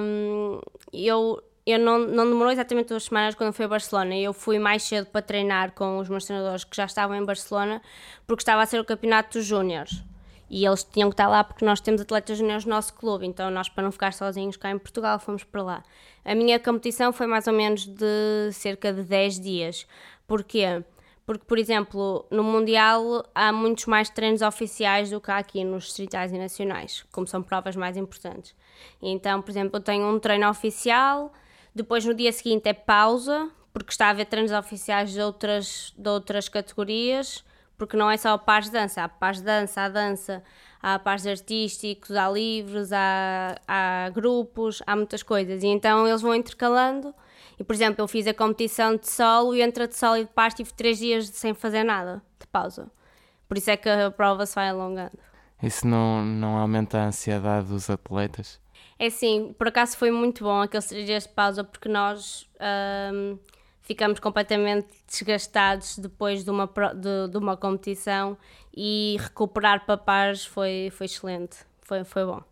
um, 0.00 0.60
eu, 0.92 1.42
eu 1.64 1.78
não, 1.78 1.98
não 1.98 2.26
demorou 2.26 2.52
exatamente 2.52 2.88
duas 2.88 3.04
semanas 3.04 3.34
quando 3.34 3.52
fui 3.52 3.64
a 3.64 3.68
Barcelona. 3.68 4.16
Eu 4.16 4.32
fui 4.32 4.58
mais 4.58 4.82
cedo 4.82 5.06
para 5.06 5.22
treinar 5.22 5.72
com 5.72 5.98
os 5.98 6.08
meus 6.08 6.24
treinadores 6.24 6.64
que 6.64 6.76
já 6.76 6.84
estavam 6.84 7.16
em 7.16 7.24
Barcelona, 7.24 7.80
porque 8.26 8.42
estava 8.42 8.62
a 8.62 8.66
ser 8.66 8.80
o 8.80 8.84
campeonato 8.84 9.38
dos 9.38 9.46
Júniores. 9.46 10.02
E 10.50 10.66
eles 10.66 10.84
tinham 10.84 11.08
que 11.08 11.14
estar 11.14 11.28
lá 11.28 11.42
porque 11.42 11.64
nós 11.64 11.80
temos 11.80 12.02
atletas 12.02 12.36
júniores 12.36 12.66
no 12.66 12.74
nosso 12.74 12.92
clube, 12.92 13.26
então 13.26 13.50
nós, 13.50 13.70
para 13.70 13.84
não 13.84 13.90
ficar 13.90 14.12
sozinhos 14.12 14.58
cá 14.58 14.70
em 14.70 14.78
Portugal, 14.78 15.18
fomos 15.18 15.44
para 15.44 15.62
lá. 15.62 15.82
A 16.22 16.34
minha 16.34 16.60
competição 16.60 17.10
foi 17.10 17.26
mais 17.26 17.46
ou 17.46 17.54
menos 17.54 17.86
de 17.86 18.52
cerca 18.52 18.92
de 18.92 19.02
10 19.02 19.40
dias. 19.40 19.86
Porquê? 20.26 20.84
Porque, 21.24 21.44
por 21.46 21.58
exemplo, 21.58 22.26
no 22.30 22.42
Mundial 22.42 23.24
há 23.34 23.50
muitos 23.50 23.86
mais 23.86 24.10
treinos 24.10 24.42
oficiais 24.42 25.08
do 25.08 25.22
que 25.22 25.30
há 25.30 25.38
aqui 25.38 25.64
nos 25.64 25.84
distritais 25.84 26.32
e 26.32 26.38
nacionais, 26.38 27.06
como 27.10 27.26
são 27.26 27.42
provas 27.42 27.74
mais 27.74 27.96
importantes. 27.96 28.54
Então, 29.00 29.40
por 29.40 29.50
exemplo, 29.50 29.78
eu 29.78 29.80
tenho 29.80 30.04
um 30.04 30.18
treino 30.18 30.50
oficial, 30.50 31.32
depois 31.74 32.04
no 32.04 32.14
dia 32.14 32.32
seguinte 32.32 32.68
é 32.68 32.72
pausa, 32.72 33.50
porque 33.72 33.90
está 33.90 34.06
a 34.06 34.10
haver 34.10 34.26
treinos 34.26 34.52
oficiais 34.52 35.12
de 35.12 35.20
outras, 35.20 35.94
de 35.96 36.08
outras 36.08 36.48
categorias, 36.48 37.44
porque 37.78 37.96
não 37.96 38.10
é 38.10 38.16
só 38.16 38.36
pares 38.36 38.66
de 38.66 38.72
dança, 38.72 39.02
há 39.02 39.08
pares 39.08 39.38
de 39.38 39.44
dança, 39.44 39.80
há 39.80 39.88
dança, 39.88 40.42
há 40.80 40.98
pares 40.98 41.26
artísticos, 41.26 42.14
há 42.14 42.28
livros, 42.28 42.92
há, 42.92 43.56
há 43.66 44.10
grupos, 44.10 44.82
há 44.86 44.94
muitas 44.94 45.22
coisas. 45.22 45.62
E 45.62 45.66
então 45.66 46.06
eles 46.06 46.22
vão 46.22 46.34
intercalando 46.34 47.14
e, 47.58 47.64
por 47.64 47.74
exemplo, 47.74 48.02
eu 48.02 48.08
fiz 48.08 48.26
a 48.26 48.34
competição 48.34 48.96
de 48.96 49.08
solo 49.08 49.54
e 49.54 49.62
entre 49.62 49.86
de 49.86 49.96
solo 49.96 50.16
e 50.16 50.24
de 50.24 50.30
paz 50.30 50.54
tive 50.54 50.72
três 50.72 50.98
dias 50.98 51.28
sem 51.28 51.54
fazer 51.54 51.84
nada, 51.84 52.22
de 52.38 52.46
pausa. 52.46 52.90
Por 53.48 53.58
isso 53.58 53.70
é 53.70 53.76
que 53.76 53.88
a 53.88 54.10
prova 54.10 54.46
se 54.46 54.54
vai 54.54 54.68
alongando. 54.68 55.18
Isso 55.62 55.86
não, 55.86 56.24
não 56.24 56.56
aumenta 56.56 56.98
a 56.98 57.06
ansiedade 57.06 57.68
dos 57.68 57.88
atletas? 57.88 58.60
É 59.02 59.10
sim, 59.10 59.52
por 59.58 59.66
acaso 59.66 59.96
foi 59.96 60.12
muito 60.12 60.44
bom 60.44 60.60
aqueles 60.60 60.86
três 60.86 61.04
dias 61.04 61.24
de 61.24 61.30
pausa 61.30 61.64
porque 61.64 61.88
nós 61.88 62.48
um, 63.12 63.36
ficamos 63.80 64.20
completamente 64.20 64.86
desgastados 65.10 65.98
depois 65.98 66.44
de 66.44 66.50
uma, 66.52 66.70
de, 66.94 67.32
de 67.32 67.36
uma 67.36 67.56
competição 67.56 68.38
e 68.72 69.16
recuperar 69.18 69.84
para 69.84 69.96
pares 69.96 70.44
foi, 70.44 70.88
foi 70.92 71.06
excelente, 71.06 71.56
foi, 71.80 72.04
foi 72.04 72.24
bom. 72.24 72.44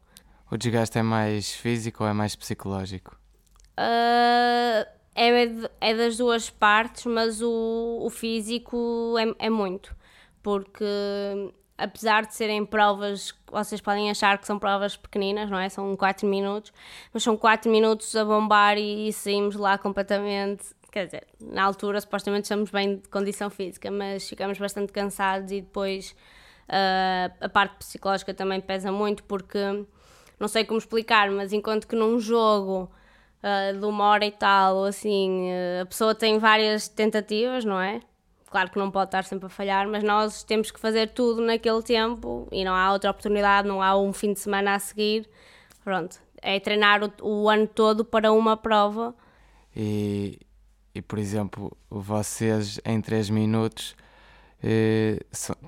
O 0.50 0.56
desgaste 0.56 0.98
é 0.98 1.04
mais 1.04 1.52
físico 1.52 2.02
ou 2.02 2.10
é 2.10 2.12
mais 2.12 2.34
psicológico? 2.34 3.16
Uh, 3.78 4.90
é, 5.14 5.68
é 5.80 5.94
das 5.94 6.16
duas 6.16 6.50
partes, 6.50 7.06
mas 7.06 7.40
o, 7.40 8.00
o 8.02 8.10
físico 8.10 9.14
é, 9.16 9.46
é 9.46 9.48
muito, 9.48 9.94
porque 10.42 10.84
apesar 11.80 12.26
de 12.26 12.34
serem 12.34 12.64
provas 12.64 13.34
vocês 13.50 13.80
podem 13.80 14.10
achar 14.10 14.38
que 14.38 14.46
são 14.46 14.58
provas 14.58 14.96
pequeninas, 14.96 15.50
não 15.50 15.58
é? 15.58 15.68
São 15.68 15.96
4 15.96 16.26
minutos, 16.26 16.72
mas 17.12 17.22
são 17.22 17.36
4 17.36 17.70
minutos 17.70 18.14
a 18.14 18.24
bombar 18.24 18.78
e, 18.78 19.08
e 19.08 19.12
saímos 19.12 19.56
lá 19.56 19.76
completamente. 19.78 20.64
Quer 20.92 21.06
dizer, 21.06 21.26
na 21.40 21.62
altura 21.64 22.00
supostamente 22.00 22.44
estamos 22.44 22.70
bem 22.70 22.96
de 22.96 23.08
condição 23.08 23.48
física, 23.48 23.90
mas 23.90 24.28
ficamos 24.28 24.58
bastante 24.58 24.92
cansados 24.92 25.50
e 25.52 25.60
depois 25.60 26.14
uh, 26.68 27.32
a 27.40 27.48
parte 27.48 27.76
psicológica 27.76 28.34
também 28.34 28.60
pesa 28.60 28.90
muito 28.90 29.22
porque 29.24 29.58
não 30.38 30.48
sei 30.48 30.64
como 30.64 30.78
explicar, 30.78 31.30
mas 31.30 31.52
enquanto 31.52 31.86
que 31.86 31.94
num 31.94 32.18
jogo 32.18 32.90
uh, 33.42 33.78
de 33.78 33.84
uma 33.84 34.04
hora 34.04 34.26
e 34.26 34.32
tal, 34.32 34.84
assim, 34.84 35.50
uh, 35.50 35.82
a 35.82 35.86
pessoa 35.86 36.14
tem 36.14 36.38
várias 36.38 36.88
tentativas, 36.88 37.64
não 37.64 37.80
é? 37.80 38.00
Claro 38.50 38.70
que 38.70 38.78
não 38.78 38.90
pode 38.90 39.08
estar 39.08 39.24
sempre 39.24 39.46
a 39.46 39.48
falhar, 39.48 39.88
mas 39.88 40.02
nós 40.02 40.42
temos 40.42 40.70
que 40.70 40.80
fazer 40.80 41.10
tudo 41.10 41.40
naquele 41.40 41.82
tempo 41.82 42.48
e 42.50 42.64
não 42.64 42.74
há 42.74 42.92
outra 42.92 43.10
oportunidade, 43.10 43.68
não 43.68 43.80
há 43.80 43.96
um 43.96 44.12
fim 44.12 44.32
de 44.32 44.40
semana 44.40 44.74
a 44.74 44.78
seguir. 44.78 45.28
Pronto, 45.84 46.20
é 46.42 46.58
treinar 46.58 47.00
o, 47.02 47.12
o 47.22 47.48
ano 47.48 47.68
todo 47.68 48.04
para 48.04 48.32
uma 48.32 48.56
prova. 48.56 49.14
E, 49.74 50.38
e 50.92 51.00
por 51.00 51.18
exemplo, 51.18 51.76
vocês 51.88 52.80
em 52.84 53.00
3 53.00 53.30
minutos, 53.30 53.94
eh, 54.62 55.20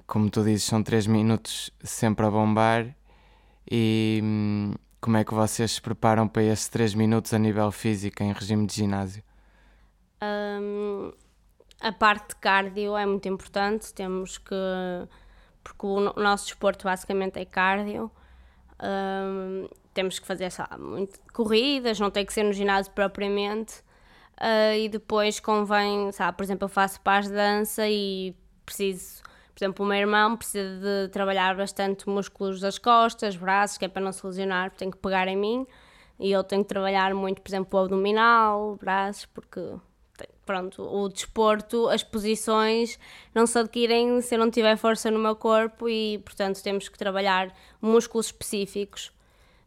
como 0.05 0.29
tu 0.29 0.43
dizes, 0.43 0.65
são 0.65 0.83
3 0.83 1.07
minutos 1.07 1.71
sempre 1.85 2.27
a 2.27 2.31
bombar 2.31 2.97
e, 3.71 4.21
hum, 4.23 4.75
como 5.01 5.17
é 5.17 5.25
que 5.25 5.33
vocês 5.33 5.73
se 5.73 5.81
preparam 5.81 6.27
para 6.27 6.43
esses 6.43 6.69
3 6.69 6.95
minutos 6.95 7.33
a 7.33 7.39
nível 7.39 7.71
físico 7.71 8.23
em 8.23 8.33
regime 8.33 8.67
de 8.67 8.75
ginásio? 8.75 9.23
Um, 10.23 11.13
a 11.83 11.93
parte 11.93 12.29
de 12.29 12.37
cardio 12.37 12.97
é 12.97 13.05
muito 13.05 13.29
importante, 13.29 13.93
temos 13.93 14.39
que. 14.39 14.55
porque 15.63 15.87
o, 15.87 16.01
nosso 16.15 16.47
desporto 16.47 16.85
basicamente 16.85 17.39
é 17.39 17.45
cardio. 17.45 18.11
Um, 18.83 19.69
temos 19.93 20.19
que 20.19 20.27
fazer 20.27 20.51
sabe, 20.51 20.79
muito, 20.81 21.21
corridas, 21.33 22.01
não 22.01 22.11
tem 22.11 22.25
que 22.25 22.33
ser 22.33 22.45
no 22.45 22.53
ginásio 22.53 22.93
propriamente. 22.93 23.81
Uh, 24.39 24.75
e 24.79 24.89
depois 24.89 25.39
convém, 25.41 26.11
sabe, 26.13 26.37
por 26.37 26.43
exemplo, 26.45 26.65
eu 26.65 26.69
faço 26.69 27.01
paz 27.01 27.27
de 27.29 27.35
dança 27.35 27.87
e 27.89 28.35
preciso 28.65 29.23
por 29.55 29.65
exemplo, 29.65 29.85
o 29.85 29.89
meu 29.89 29.99
irmão 29.99 30.37
precisa 30.37 30.81
de 30.81 31.09
trabalhar 31.13 31.55
bastante 31.55 32.09
músculos 32.09 32.59
das 32.61 32.79
costas, 32.79 33.37
braços, 33.37 33.77
que 33.79 33.85
é 33.85 33.89
para 33.89 34.03
não 34.03 34.11
se 34.11 34.27
lesionar, 34.27 34.71
tem 34.71 34.91
que 34.91 34.97
pegar 34.97 35.29
em 35.29 35.37
mim. 35.37 35.67
E 36.19 36.33
eu 36.33 36.43
tenho 36.43 36.63
que 36.63 36.69
trabalhar 36.69 37.15
muito, 37.15 37.43
por 37.43 37.51
exemplo, 37.51 37.79
o 37.79 37.83
abdominal, 37.85 38.77
braços, 38.81 39.27
porque 39.27 39.61
pronto, 40.45 40.83
o 40.83 41.09
desporto, 41.09 41.89
as 41.89 42.03
posições 42.03 42.99
não 43.35 43.47
se 43.47 43.59
adquirem 43.59 44.21
se 44.21 44.35
eu 44.35 44.39
não 44.39 44.51
tiver 44.51 44.77
força 44.77 45.11
no 45.11 45.19
meu 45.19 45.37
corpo 45.37 45.89
e, 45.89 46.19
portanto, 46.19 46.63
temos 46.63 46.89
que 46.89 46.99
trabalhar 46.99 47.55
músculos 47.81 48.27
específicos. 48.27 49.13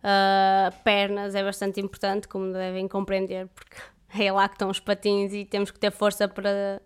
Uh, 0.04 0.72
pernas 0.84 1.34
é 1.34 1.44
bastante 1.44 1.82
importante, 1.82 2.28
como 2.28 2.54
devem 2.54 2.88
compreender, 2.88 3.48
porque 3.48 3.78
é 4.24 4.32
lá 4.32 4.48
que 4.48 4.56
estão 4.56 4.70
os 4.70 4.80
patins 4.80 5.34
e 5.34 5.46
temos 5.46 5.72
que 5.72 5.80
ter 5.80 5.92
força 5.92 6.28
para, 6.28 6.82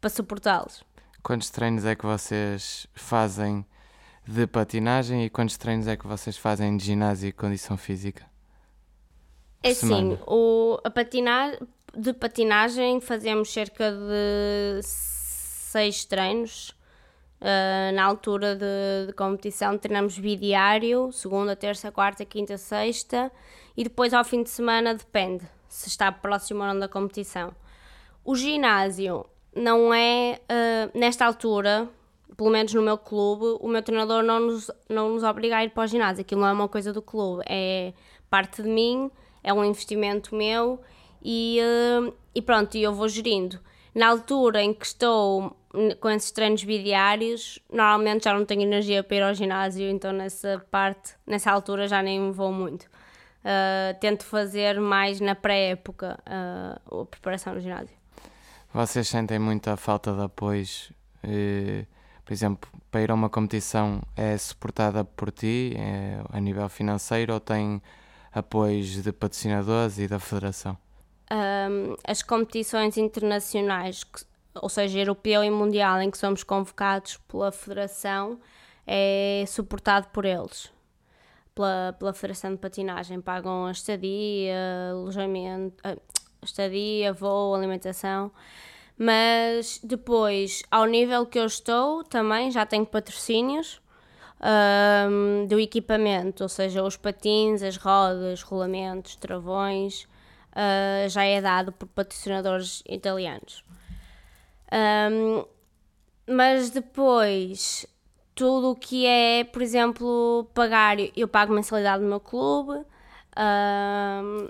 para 0.00 0.10
suportá-los. 0.10 0.84
Quantos 1.22 1.50
treinos 1.50 1.84
é 1.84 1.94
que 1.94 2.04
vocês 2.04 2.86
fazem 2.94 3.64
de 4.26 4.46
patinagem 4.46 5.24
e 5.24 5.30
quantos 5.30 5.56
treinos 5.56 5.86
é 5.86 5.96
que 5.96 6.06
vocês 6.06 6.36
fazem 6.36 6.76
de 6.76 6.84
ginásio 6.84 7.28
e 7.28 7.32
condição 7.32 7.76
física? 7.76 8.24
É 9.62 9.72
sim, 9.72 10.18
o, 10.26 10.78
a 10.84 10.90
patinar, 10.90 11.58
de 11.96 12.12
patinagem 12.12 13.00
fazemos 13.00 13.52
cerca 13.52 13.90
de 13.90 14.80
seis 14.82 16.04
treinos. 16.04 16.74
Uh, 17.40 17.92
na 17.94 18.04
altura 18.04 18.54
de, 18.56 19.08
de, 19.08 19.12
competição 19.12 19.76
treinamos 19.76 20.18
bidiário, 20.18 21.12
segunda, 21.12 21.54
terça, 21.54 21.92
quarta, 21.92 22.24
quinta, 22.24 22.56
sexta 22.56 23.30
e 23.76 23.84
depois 23.84 24.14
ao 24.14 24.24
fim 24.24 24.42
de 24.42 24.48
semana 24.48 24.94
depende 24.94 25.44
se 25.68 25.88
está 25.88 26.10
próximo 26.10 26.60
ou 26.60 26.68
não 26.68 26.78
da 26.78 26.88
competição. 26.88 27.54
O 28.24 28.34
ginásio 28.34 29.26
não 29.54 29.92
é, 29.92 30.40
uh, 30.44 30.98
nesta 30.98 31.26
altura, 31.26 31.86
pelo 32.34 32.48
menos 32.48 32.72
no 32.72 32.80
meu 32.80 32.96
clube, 32.96 33.58
o 33.60 33.68
meu 33.68 33.82
treinador 33.82 34.22
não 34.22 34.40
nos, 34.40 34.70
não 34.88 35.10
nos 35.10 35.22
obriga 35.22 35.58
a 35.58 35.64
ir 35.64 35.70
para 35.70 35.84
o 35.84 35.86
ginásio. 35.86 36.22
Aquilo 36.22 36.40
não 36.40 36.48
é 36.48 36.52
uma 36.52 36.68
coisa 36.68 36.94
do 36.94 37.02
clube, 37.02 37.42
é 37.46 37.92
parte 38.30 38.62
de 38.62 38.68
mim, 38.68 39.10
é 39.42 39.52
um 39.52 39.62
investimento 39.62 40.34
meu 40.34 40.80
e, 41.24 41.58
uh, 41.60 42.14
e 42.34 42.42
pronto, 42.42 42.76
eu 42.76 42.92
vou 42.92 43.08
gerindo. 43.08 43.58
Na 43.94 44.08
altura 44.08 44.62
em 44.62 44.74
que 44.74 44.84
estou 44.84 45.56
com 46.00 46.10
esses 46.10 46.30
treinos 46.30 46.62
bidiários, 46.62 47.58
normalmente 47.72 48.24
já 48.24 48.34
não 48.34 48.44
tenho 48.44 48.62
energia 48.62 49.02
para 49.02 49.16
ir 49.16 49.22
ao 49.22 49.34
ginásio, 49.34 49.88
então 49.88 50.12
nessa 50.12 50.64
parte, 50.70 51.14
nessa 51.26 51.50
altura 51.50 51.88
já 51.88 52.02
nem 52.02 52.30
vou 52.30 52.52
muito. 52.52 52.84
Uh, 52.84 53.98
tento 54.00 54.24
fazer 54.24 54.80
mais 54.80 55.20
na 55.20 55.34
pré-época 55.34 56.18
uh, 56.26 57.02
a 57.02 57.06
preparação 57.06 57.54
no 57.54 57.60
ginásio. 57.60 57.94
Vocês 58.72 59.06
sentem 59.08 59.38
muita 59.38 59.76
falta 59.76 60.12
de 60.12 60.22
apoio? 60.22 60.64
Eh, 61.22 61.84
por 62.24 62.32
exemplo, 62.32 62.70
para 62.90 63.02
ir 63.02 63.10
a 63.10 63.14
uma 63.14 63.30
competição 63.30 64.02
é 64.16 64.36
suportada 64.36 65.04
por 65.04 65.30
ti 65.30 65.74
é, 65.76 66.20
a 66.30 66.40
nível 66.40 66.68
financeiro 66.68 67.34
ou 67.34 67.40
tem 67.40 67.80
apoios 68.32 69.02
de 69.02 69.12
patrocinadores 69.12 69.98
e 69.98 70.08
da 70.08 70.18
federação? 70.18 70.76
Um, 71.30 71.96
as 72.06 72.22
competições 72.22 72.96
internacionais, 72.96 74.04
ou 74.54 74.68
seja, 74.68 74.98
europeu 74.98 75.42
e 75.42 75.50
mundial, 75.50 76.00
em 76.00 76.10
que 76.10 76.18
somos 76.18 76.42
convocados 76.42 77.16
pela 77.28 77.50
federação, 77.50 78.38
é 78.86 79.44
suportado 79.46 80.08
por 80.08 80.24
eles, 80.24 80.70
pela, 81.54 81.94
pela 81.98 82.12
Federação 82.12 82.52
de 82.52 82.58
Patinagem. 82.58 83.20
Pagam 83.20 83.66
a 83.66 83.72
estadia, 83.72 84.90
alojamento, 84.90 85.76
a 85.82 85.96
estadia, 86.42 87.12
voo, 87.12 87.54
alimentação. 87.54 88.30
Mas 88.96 89.80
depois, 89.82 90.62
ao 90.70 90.84
nível 90.84 91.26
que 91.26 91.38
eu 91.38 91.46
estou, 91.46 92.04
também 92.04 92.50
já 92.50 92.64
tenho 92.64 92.86
patrocínios 92.86 93.80
um, 94.40 95.46
do 95.46 95.58
equipamento, 95.58 96.42
ou 96.42 96.48
seja, 96.48 96.82
os 96.82 96.96
patins, 96.96 97.62
as 97.62 97.76
rodas, 97.76 98.42
rolamentos, 98.42 99.16
travões, 99.16 100.06
uh, 100.54 101.08
já 101.08 101.24
é 101.24 101.40
dado 101.40 101.72
por 101.72 101.86
patrocinadores 101.88 102.82
italianos. 102.88 103.64
Um, 104.72 105.44
mas 106.26 106.70
depois, 106.70 107.86
tudo 108.34 108.70
o 108.70 108.76
que 108.76 109.06
é, 109.06 109.44
por 109.44 109.62
exemplo, 109.62 110.48
pagar, 110.54 110.96
eu 111.16 111.28
pago 111.28 111.52
mensalidade 111.52 112.02
no 112.02 112.08
meu 112.08 112.20
clube, 112.20 112.84
um, 113.36 114.48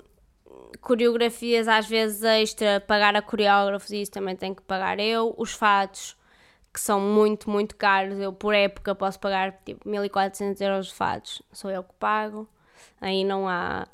coreografias 0.81 1.67
às 1.67 1.87
vezes 1.87 2.23
extra, 2.23 2.79
pagar 2.79 3.15
a 3.15 3.21
coreógrafos, 3.21 3.91
isso 3.91 4.11
também 4.11 4.35
tenho 4.35 4.55
que 4.55 4.61
pagar 4.61 4.99
eu, 4.99 5.33
os 5.37 5.51
fatos 5.51 6.15
que 6.75 6.81
são 6.81 6.99
muito, 6.99 7.49
muito 7.49 7.75
caros. 7.77 8.19
Eu, 8.19 8.33
por 8.33 8.53
época, 8.53 8.93
posso 8.93 9.17
pagar 9.17 9.53
tipo 9.65 9.87
1400 9.87 10.59
euros 10.61 10.87
de 10.87 10.93
fatos. 10.93 11.41
Sou 11.53 11.71
eu 11.71 11.81
que 11.81 11.93
pago. 11.97 12.47
Aí 12.99 13.23
não 13.23 13.47
há. 13.47 13.87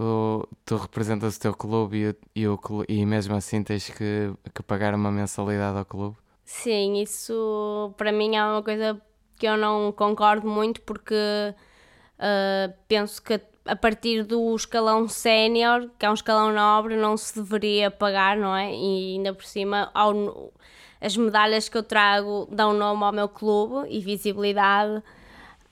O, 0.00 0.46
tu 0.64 0.76
representas 0.76 1.36
o 1.36 1.40
teu 1.40 1.52
clube 1.52 2.16
e, 2.36 2.42
e, 2.42 2.46
o, 2.46 2.56
e 2.88 3.04
mesmo 3.04 3.34
assim 3.34 3.64
tens 3.64 3.90
que, 3.90 4.32
que 4.54 4.62
pagar 4.62 4.94
uma 4.94 5.10
mensalidade 5.10 5.76
ao 5.76 5.84
clube? 5.84 6.16
Sim, 6.44 7.02
isso 7.02 7.92
para 7.96 8.12
mim 8.12 8.36
é 8.36 8.44
uma 8.44 8.62
coisa 8.62 9.00
que 9.36 9.46
eu 9.46 9.56
não 9.56 9.90
concordo 9.90 10.46
muito 10.46 10.80
porque 10.82 11.14
uh, 11.14 12.72
penso 12.86 13.20
que 13.20 13.40
a 13.64 13.74
partir 13.74 14.22
do 14.22 14.54
escalão 14.54 15.08
sénior, 15.08 15.90
que 15.98 16.06
é 16.06 16.10
um 16.10 16.14
escalão 16.14 16.52
nobre, 16.52 16.96
não 16.96 17.16
se 17.16 17.34
deveria 17.34 17.90
pagar, 17.90 18.36
não 18.36 18.54
é? 18.54 18.72
E 18.72 19.16
ainda 19.16 19.34
por 19.34 19.44
cima, 19.44 19.90
ao, 19.92 20.52
as 21.00 21.16
medalhas 21.16 21.68
que 21.68 21.76
eu 21.76 21.82
trago 21.82 22.48
dão 22.52 22.72
nome 22.72 23.02
ao 23.02 23.12
meu 23.12 23.28
clube 23.28 23.88
e 23.90 23.98
visibilidade, 23.98 25.02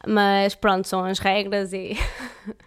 mas 0.05 0.57
pronto, 0.57 0.89
são 0.89 1.05
as 1.05 1.21
regras 1.21 1.73
e. 1.73 1.97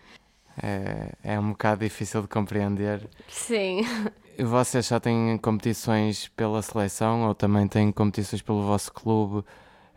é, 0.61 1.11
é 1.23 1.39
um 1.39 1.51
bocado 1.51 1.81
difícil 1.81 2.21
de 2.21 2.27
compreender. 2.27 3.07
Sim. 3.27 3.81
Vocês 4.37 4.85
só 4.85 4.99
têm 4.99 5.37
competições 5.37 6.29
pela 6.29 6.61
seleção 6.61 7.27
ou 7.27 7.35
também 7.35 7.67
têm 7.67 7.91
competições 7.91 8.41
pelo 8.41 8.61
vosso 8.63 8.91
clube 8.93 9.43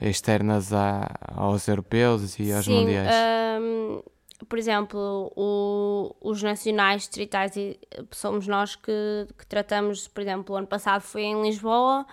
externas 0.01 0.72
a, 0.72 1.09
aos 1.35 1.68
europeus 1.68 2.38
e 2.38 2.53
aos 2.53 2.64
Sim, 2.64 2.81
mundiais? 2.81 3.14
Um, 3.61 4.03
por 4.48 4.59
exemplo, 4.59 5.33
o, 5.37 6.16
os 6.20 6.42
nacionais 6.42 7.03
distritais 7.03 7.53
somos 8.11 8.48
nós 8.48 8.75
que, 8.75 9.29
que, 9.38 9.46
tratamos, 9.46 10.09
por 10.09 10.20
exemplo, 10.20 10.55
o 10.55 10.59
ano 10.59 10.66
passado 10.66 11.03
foi 11.03 11.22
em 11.22 11.42
Lisboa, 11.42 12.05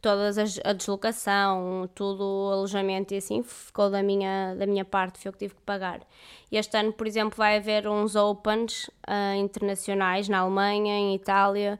todas 0.00 0.38
as, 0.38 0.60
a 0.64 0.72
deslocação, 0.72 1.88
tudo 1.94 2.22
o 2.22 2.52
alojamento 2.52 3.14
e 3.14 3.16
assim 3.16 3.42
ficou 3.42 3.90
da 3.90 4.02
minha, 4.02 4.54
da 4.54 4.66
minha 4.66 4.84
parte, 4.84 5.18
foi 5.18 5.28
eu 5.28 5.32
que 5.32 5.38
tive 5.38 5.54
que 5.54 5.62
pagar. 5.62 6.00
Este 6.50 6.76
ano, 6.76 6.92
por 6.92 7.06
exemplo, 7.06 7.36
vai 7.36 7.56
haver 7.56 7.88
uns 7.88 8.14
Opens 8.14 8.88
uh, 9.08 9.34
internacionais 9.36 10.28
na 10.28 10.38
Alemanha, 10.38 10.94
em 10.94 11.14
Itália, 11.14 11.78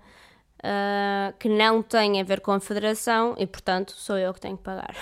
uh, 0.58 1.36
que 1.38 1.48
não 1.48 1.82
têm 1.82 2.20
a 2.20 2.24
ver 2.24 2.40
com 2.40 2.52
a 2.52 2.60
federação 2.60 3.34
e, 3.38 3.46
portanto, 3.46 3.92
sou 3.92 4.18
eu 4.18 4.34
que 4.34 4.40
tenho 4.40 4.56
que 4.56 4.64
pagar. 4.64 4.94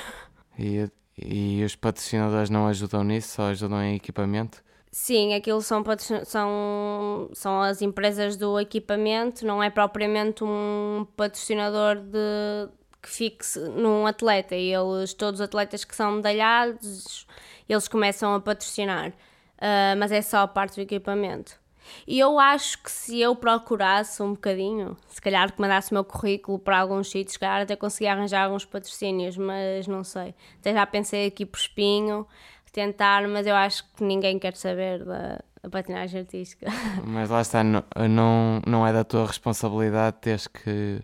E, 0.59 0.88
e 1.18 1.64
os 1.64 1.74
patrocinadores 1.74 2.50
não 2.50 2.66
ajudam 2.66 3.03
nisso, 3.03 3.37
só 3.37 3.44
ajudam 3.44 3.83
em 3.83 3.96
equipamento? 3.96 4.62
Sim, 4.94 5.35
aquilo 5.35 5.61
são, 5.61 5.83
são, 6.24 7.29
são 7.33 7.61
as 7.61 7.83
empresas 7.83 8.37
do 8.37 8.61
equipamento, 8.61 9.44
não 9.44 9.61
é 9.61 9.68
propriamente 9.68 10.44
um 10.44 11.05
patrocinador 11.16 11.96
de, 11.96 12.68
que 13.04 13.10
fixe 13.10 13.60
num 13.60 14.06
atleta. 14.06 14.54
Eles, 14.54 15.12
todos 15.12 15.40
os 15.40 15.44
atletas 15.44 15.84
que 15.84 15.94
são 15.94 16.12
medalhados, 16.12 17.26
eles 17.68 17.86
começam 17.86 18.34
a 18.34 18.40
patrocinar, 18.40 19.10
uh, 19.10 19.96
mas 19.98 20.10
é 20.10 20.22
só 20.22 20.38
a 20.38 20.48
parte 20.48 20.76
do 20.76 20.80
equipamento. 20.80 21.62
E 22.06 22.18
eu 22.18 22.38
acho 22.38 22.82
que 22.82 22.90
se 22.90 23.20
eu 23.20 23.36
procurasse 23.36 24.22
um 24.22 24.32
bocadinho, 24.32 24.96
se 25.06 25.20
calhar 25.20 25.52
que 25.52 25.60
mandasse 25.60 25.90
o 25.90 25.94
meu 25.94 26.02
currículo 26.04 26.58
para 26.58 26.78
alguns 26.78 27.10
sítios, 27.10 27.34
se 27.34 27.38
calhar 27.38 27.60
até 27.60 27.76
conseguia 27.76 28.12
arranjar 28.12 28.44
alguns 28.44 28.64
patrocínios, 28.64 29.36
mas 29.36 29.86
não 29.86 30.02
sei. 30.02 30.34
Até 30.60 30.72
já 30.72 30.86
pensei 30.86 31.26
aqui 31.26 31.44
por 31.44 31.58
espinho, 31.58 32.26
tentar, 32.72 33.28
mas 33.28 33.46
eu 33.46 33.54
acho 33.54 33.84
que 33.94 34.02
ninguém 34.02 34.38
quer 34.38 34.56
saber 34.56 35.04
da, 35.04 35.40
da 35.62 35.68
patinagem 35.70 36.20
artística. 36.20 36.66
Mas 37.04 37.28
lá 37.28 37.42
está, 37.42 37.62
não, 37.62 37.84
não, 38.08 38.62
não 38.66 38.86
é 38.86 38.92
da 38.92 39.04
tua 39.04 39.26
responsabilidade 39.26 40.16
teres 40.22 40.46
que, 40.46 41.02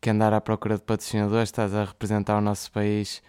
que 0.00 0.10
andar 0.10 0.32
à 0.32 0.40
procura 0.40 0.76
de 0.76 0.82
patrocinadores, 0.82 1.48
estás 1.48 1.74
a 1.74 1.84
representar 1.84 2.38
o 2.38 2.40
nosso 2.40 2.70
país 2.70 3.22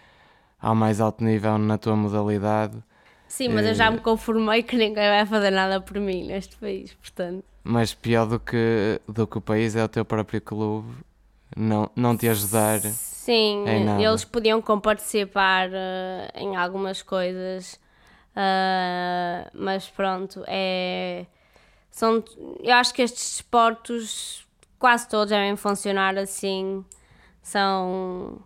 ao 0.60 0.74
mais 0.74 1.00
alto 1.00 1.24
nível 1.24 1.58
na 1.58 1.78
tua 1.78 1.96
modalidade. 1.96 2.82
Sim, 3.28 3.48
mas 3.48 3.64
eu 3.64 3.74
já 3.74 3.86
eh, 3.86 3.90
me 3.90 3.98
conformei 3.98 4.62
que 4.62 4.76
ninguém 4.76 5.08
vai 5.08 5.24
fazer 5.24 5.50
nada 5.50 5.80
por 5.80 5.98
mim 5.98 6.26
neste 6.26 6.56
país, 6.56 6.92
portanto. 6.94 7.44
Mas 7.62 7.94
pior 7.94 8.26
do 8.26 8.40
que, 8.40 9.00
do 9.08 9.26
que 9.26 9.38
o 9.38 9.40
país 9.40 9.76
é 9.76 9.84
o 9.84 9.88
teu 9.88 10.04
próprio 10.04 10.40
clube 10.40 10.92
não, 11.56 11.90
não 11.94 12.16
te 12.16 12.28
ajudar. 12.28 12.80
Sim, 12.80 13.64
eles 14.00 14.24
podiam 14.24 14.60
comparticipar 14.62 15.68
uh, 15.68 15.72
em 16.34 16.56
algumas 16.56 17.02
coisas, 17.02 17.74
uh, 18.34 19.50
mas 19.54 19.88
pronto, 19.88 20.42
é. 20.46 21.26
São, 21.90 22.22
eu 22.62 22.74
acho 22.74 22.94
que 22.94 23.02
estes 23.02 23.34
esportes 23.34 24.46
quase 24.80 25.06
todos 25.08 25.28
devem 25.28 25.54
funcionar 25.54 26.18
assim. 26.18 26.84
São. 27.40 28.40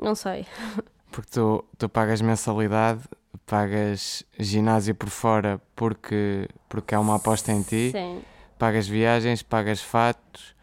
Não 0.00 0.14
sei. 0.14 0.46
Porque 1.12 1.30
tu, 1.30 1.64
tu 1.78 1.88
pagas 1.88 2.20
mensalidade, 2.22 3.02
pagas 3.46 4.24
ginásio 4.38 4.94
por 4.96 5.08
fora 5.10 5.60
porque, 5.76 6.48
porque 6.68 6.94
é 6.94 6.98
uma 6.98 7.14
aposta 7.16 7.52
em 7.52 7.62
ti, 7.62 7.90
Sim. 7.92 8.22
pagas 8.58 8.88
viagens, 8.88 9.40
pagas 9.40 9.80
fatos 9.80 10.56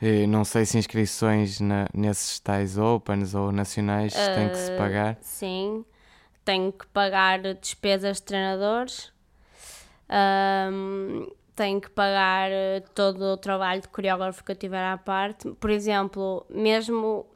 E 0.00 0.26
não 0.28 0.44
sei 0.44 0.64
se 0.64 0.78
inscrições 0.78 1.58
na, 1.58 1.88
nesses 1.92 2.38
tais 2.38 2.78
Opens 2.78 3.34
ou 3.34 3.50
nacionais 3.50 4.14
uh, 4.14 4.34
têm 4.36 4.48
que 4.48 4.58
se 4.58 4.70
Ah, 4.70 4.76
pagar. 4.76 5.18
Sim, 5.20 5.84
tenho 6.44 6.70
que 6.70 6.86
pagar 6.88 7.40
despesas 7.54 8.18
de 8.18 8.22
treinadores, 8.22 9.12
ahm, 10.08 11.26
tenho 11.56 11.80
que 11.80 11.90
pagar 11.90 12.50
eh, 12.52 12.82
todo 12.94 13.22
o 13.22 13.36
trabalho 13.36 13.80
de 13.80 13.88
coreógrafo 13.88 14.44
que 14.44 14.52
eu 14.52 14.56
tiver 14.56 14.84
à 14.84 14.98
parte. 14.98 15.50
Por 15.52 15.70
exemplo, 15.70 16.46
mesmo 16.50 17.26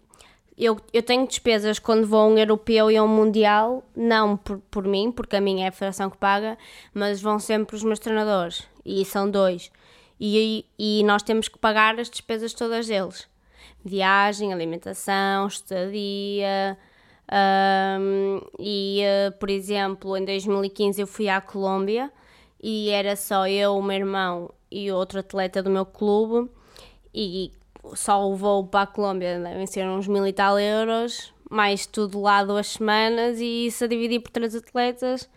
eu, 0.58 0.78
eu 0.92 1.02
tenho 1.02 1.26
despesas 1.26 1.78
quando 1.78 2.06
vou 2.06 2.20
a 2.20 2.26
um 2.26 2.38
europeu 2.38 2.90
e 2.90 2.96
a 2.98 3.02
um 3.02 3.08
mundial, 3.08 3.82
não 3.96 4.36
por, 4.36 4.58
por 4.70 4.86
mim, 4.86 5.10
porque 5.10 5.36
a 5.36 5.40
minha 5.40 5.64
é 5.64 5.68
a 5.68 5.72
federação 5.72 6.10
que 6.10 6.18
paga, 6.18 6.58
mas 6.92 7.20
vão 7.20 7.38
sempre 7.38 7.74
os 7.76 7.82
meus 7.82 7.98
treinadores, 7.98 8.68
e 8.84 9.02
são 9.06 9.30
dois. 9.30 9.72
E, 10.20 10.66
e 10.78 11.02
nós 11.04 11.22
temos 11.22 11.48
que 11.48 11.58
pagar 11.58 11.98
as 11.98 12.10
despesas 12.10 12.52
todas 12.52 12.86
deles. 12.86 13.26
Viagem, 13.82 14.52
alimentação, 14.52 15.46
estadia. 15.46 16.76
ahm, 17.26 18.40
e, 18.58 19.00
eh, 19.02 19.30
por 19.30 19.48
exemplo, 19.48 20.14
em 20.16 20.24
2015 20.26 21.00
eu 21.00 21.06
fui 21.06 21.28
à 21.28 21.40
Colômbia 21.40 22.12
e 22.62 22.90
era 22.90 23.16
só 23.16 23.46
eu, 23.48 23.76
o 23.76 23.82
meu 23.82 23.96
irmão 23.96 24.52
e 24.70 24.92
outro 24.92 25.20
atleta 25.20 25.62
do 25.62 25.70
meu 25.70 25.86
clube. 25.86 26.50
E 27.14 27.52
só 27.94 28.28
o 28.28 28.36
voo 28.36 28.66
para 28.66 28.82
a 28.82 28.86
Colômbia 28.86 29.40
devem 29.40 29.66
ser 29.66 29.86
uns 29.86 30.06
mil 30.06 30.26
e 30.26 30.32
tal 30.32 30.58
euros, 30.58 31.32
mais 31.50 31.86
tudo 31.86 32.20
lá 32.20 32.44
duas 32.44 32.68
semanas. 32.68 33.40
E 33.40 33.66
isso 33.66 33.84
a 33.84 33.86
dividir 33.86 34.20
por 34.20 34.30
três 34.30 34.54
atletas. 34.54 35.28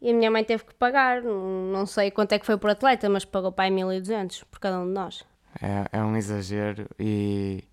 E 0.00 0.10
a 0.10 0.14
minha 0.14 0.30
mãe 0.30 0.44
teve 0.44 0.64
que 0.64 0.74
pagar, 0.74 1.22
não 1.22 1.84
sei 1.84 2.10
quanto 2.10 2.32
é 2.32 2.38
que 2.38 2.46
foi 2.46 2.56
por 2.56 2.70
atleta, 2.70 3.08
mas 3.08 3.24
pagou 3.24 3.50
para 3.50 3.64
aí 3.64 3.70
1200 3.70 4.44
por 4.44 4.60
cada 4.60 4.78
um 4.78 4.86
de 4.86 4.92
nós. 4.92 5.24
É, 5.60 5.98
é 5.98 6.02
um 6.02 6.16
exagero. 6.16 6.86
E 7.00 7.64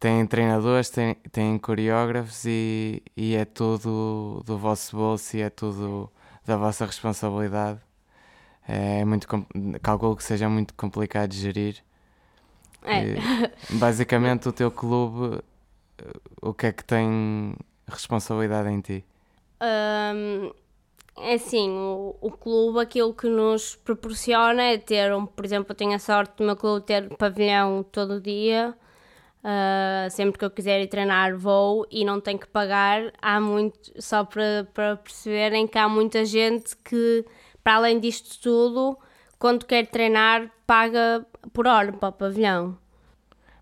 têm 0.00 0.26
treinadores, 0.26 0.90
têm, 0.90 1.14
têm 1.30 1.56
coreógrafos 1.58 2.44
e, 2.46 3.02
e 3.16 3.36
é 3.36 3.44
tudo 3.44 4.42
do 4.44 4.58
vosso 4.58 4.96
bolso 4.96 5.36
e 5.36 5.42
é 5.42 5.50
tudo 5.50 6.10
da 6.44 6.56
vossa 6.56 6.84
responsabilidade. 6.84 7.80
É 8.72 9.04
muito, 9.04 9.26
calculo 9.82 10.14
que 10.14 10.22
seja 10.22 10.48
muito 10.48 10.74
complicado 10.74 11.30
de 11.30 11.38
gerir. 11.38 11.76
É. 12.84 13.02
E, 13.02 13.16
basicamente, 13.78 14.48
o 14.48 14.52
teu 14.52 14.70
clube, 14.70 15.42
eh, 15.98 16.04
o 16.40 16.54
que 16.54 16.66
é 16.66 16.72
que 16.72 16.84
tem 16.84 17.54
responsabilidade 17.88 18.68
em 18.68 18.80
ti? 18.80 19.04
Hum, 19.60 20.52
é 21.18 21.34
assim, 21.34 21.68
o, 21.68 22.14
o 22.20 22.30
clube 22.30 22.78
aquilo 22.78 23.12
que 23.12 23.28
nos 23.28 23.74
proporciona 23.74 24.62
é 24.62 24.78
ter, 24.78 25.12
um, 25.12 25.26
por 25.26 25.44
exemplo, 25.44 25.72
eu 25.72 25.76
tenho 25.76 25.94
a 25.94 25.98
sorte 25.98 26.36
do 26.36 26.44
meu 26.44 26.54
clube 26.54 26.86
ter 26.86 27.08
pavilhão 27.16 27.82
todo 27.82 28.14
o 28.14 28.20
dia. 28.20 28.74
Ah, 29.42 30.06
sempre 30.10 30.38
que 30.38 30.44
eu 30.44 30.50
quiser 30.50 30.82
ir 30.82 30.88
treinar 30.88 31.34
vou 31.36 31.86
e 31.90 32.04
não 32.04 32.20
tenho 32.20 32.38
que 32.38 32.46
pagar. 32.46 33.12
Há 33.20 33.40
muito, 33.40 33.90
só 33.98 34.24
para, 34.24 34.68
para 34.74 34.96
perceberem 34.96 35.66
que 35.66 35.78
há 35.78 35.88
muita 35.88 36.24
gente 36.24 36.76
que, 36.76 37.24
para 37.62 37.74
além 37.76 37.98
disto 38.00 38.38
tudo, 38.40 38.98
quando 39.38 39.64
quer 39.66 39.86
treinar, 39.86 40.50
paga 40.66 41.24
por 41.52 41.66
hora 41.66 41.92
para 41.92 42.08
o 42.08 42.12
pavilhão. 42.12 42.76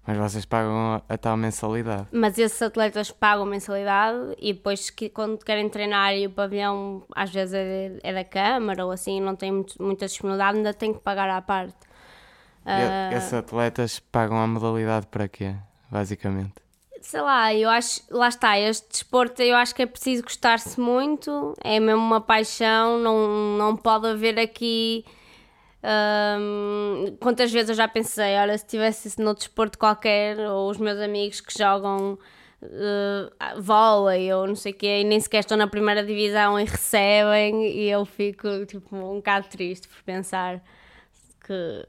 Mas 0.06 0.16
vocês 0.16 0.46
pagam 0.46 0.94
a, 0.94 1.02
a 1.06 1.18
tal 1.18 1.36
mensalidade. 1.36 2.06
Mas 2.10 2.38
esses 2.38 2.60
atletas 2.62 3.10
pagam 3.10 3.44
mensalidade 3.44 4.34
e 4.38 4.54
depois 4.54 4.88
que, 4.88 5.10
quando 5.10 5.36
querem 5.44 5.68
treinar 5.68 6.14
e 6.14 6.26
o 6.26 6.30
pavilhão 6.30 7.02
às 7.14 7.30
vezes 7.30 7.52
é, 7.54 7.98
é 8.02 8.14
da 8.14 8.24
Câmara 8.24 8.86
ou 8.86 8.90
assim, 8.90 9.20
não 9.20 9.36
tem 9.36 9.52
muito- 9.52 9.74
muita 9.82 10.06
disponibilidade, 10.06 10.56
ainda 10.56 10.72
tem 10.72 10.94
que 10.94 11.00
pagar 11.00 11.28
à 11.28 11.42
parte. 11.42 11.76
E 12.64 12.70
Ah, 12.70 13.10
esses 13.12 13.34
atletas 13.34 13.98
pagam 14.00 14.38
a 14.38 14.46
modalidade 14.46 15.06
para 15.08 15.28
quê? 15.28 15.54
Basicamente. 15.90 16.54
Sei 17.00 17.20
lá, 17.20 17.54
eu 17.54 17.68
acho, 17.68 18.02
lá 18.10 18.28
está, 18.28 18.58
este 18.58 18.88
desporto 18.88 19.42
eu 19.42 19.56
acho 19.56 19.74
que 19.74 19.82
é 19.82 19.86
preciso 19.86 20.22
gostar-se 20.22 20.80
muito, 20.80 21.54
é 21.62 21.78
mesmo 21.80 22.00
uma 22.00 22.20
paixão, 22.20 22.98
não, 22.98 23.56
não 23.56 23.76
pode 23.76 24.06
haver 24.08 24.38
aqui. 24.38 25.04
hum, 26.38 27.16
quantas 27.20 27.52
vezes 27.52 27.70
eu 27.70 27.74
já 27.76 27.88
pensei, 27.88 28.36
olha, 28.36 28.56
se 28.58 28.66
tivesse 28.66 29.20
no 29.20 29.34
desporto 29.34 29.78
qualquer, 29.78 30.38
ou 30.38 30.70
os 30.70 30.78
meus 30.78 30.98
amigos 31.00 31.40
que 31.40 31.56
jogam 31.56 32.18
uh, 32.62 33.60
vôlei 33.62 34.32
ou 34.32 34.46
não 34.46 34.54
sei 34.54 34.72
o 34.72 34.74
quê, 34.74 35.00
e 35.00 35.04
nem 35.04 35.20
sequer 35.20 35.40
estão 35.40 35.56
na 35.56 35.66
primeira 35.66 36.04
divisão 36.04 36.58
e 36.58 36.64
recebem, 36.64 37.66
e 37.70 37.90
eu 37.90 38.04
fico 38.04 38.66
tipo 38.66 38.96
um 38.96 39.16
bocado 39.16 39.48
triste 39.48 39.88
por 39.88 40.02
pensar 40.02 40.62
que, 41.46 41.86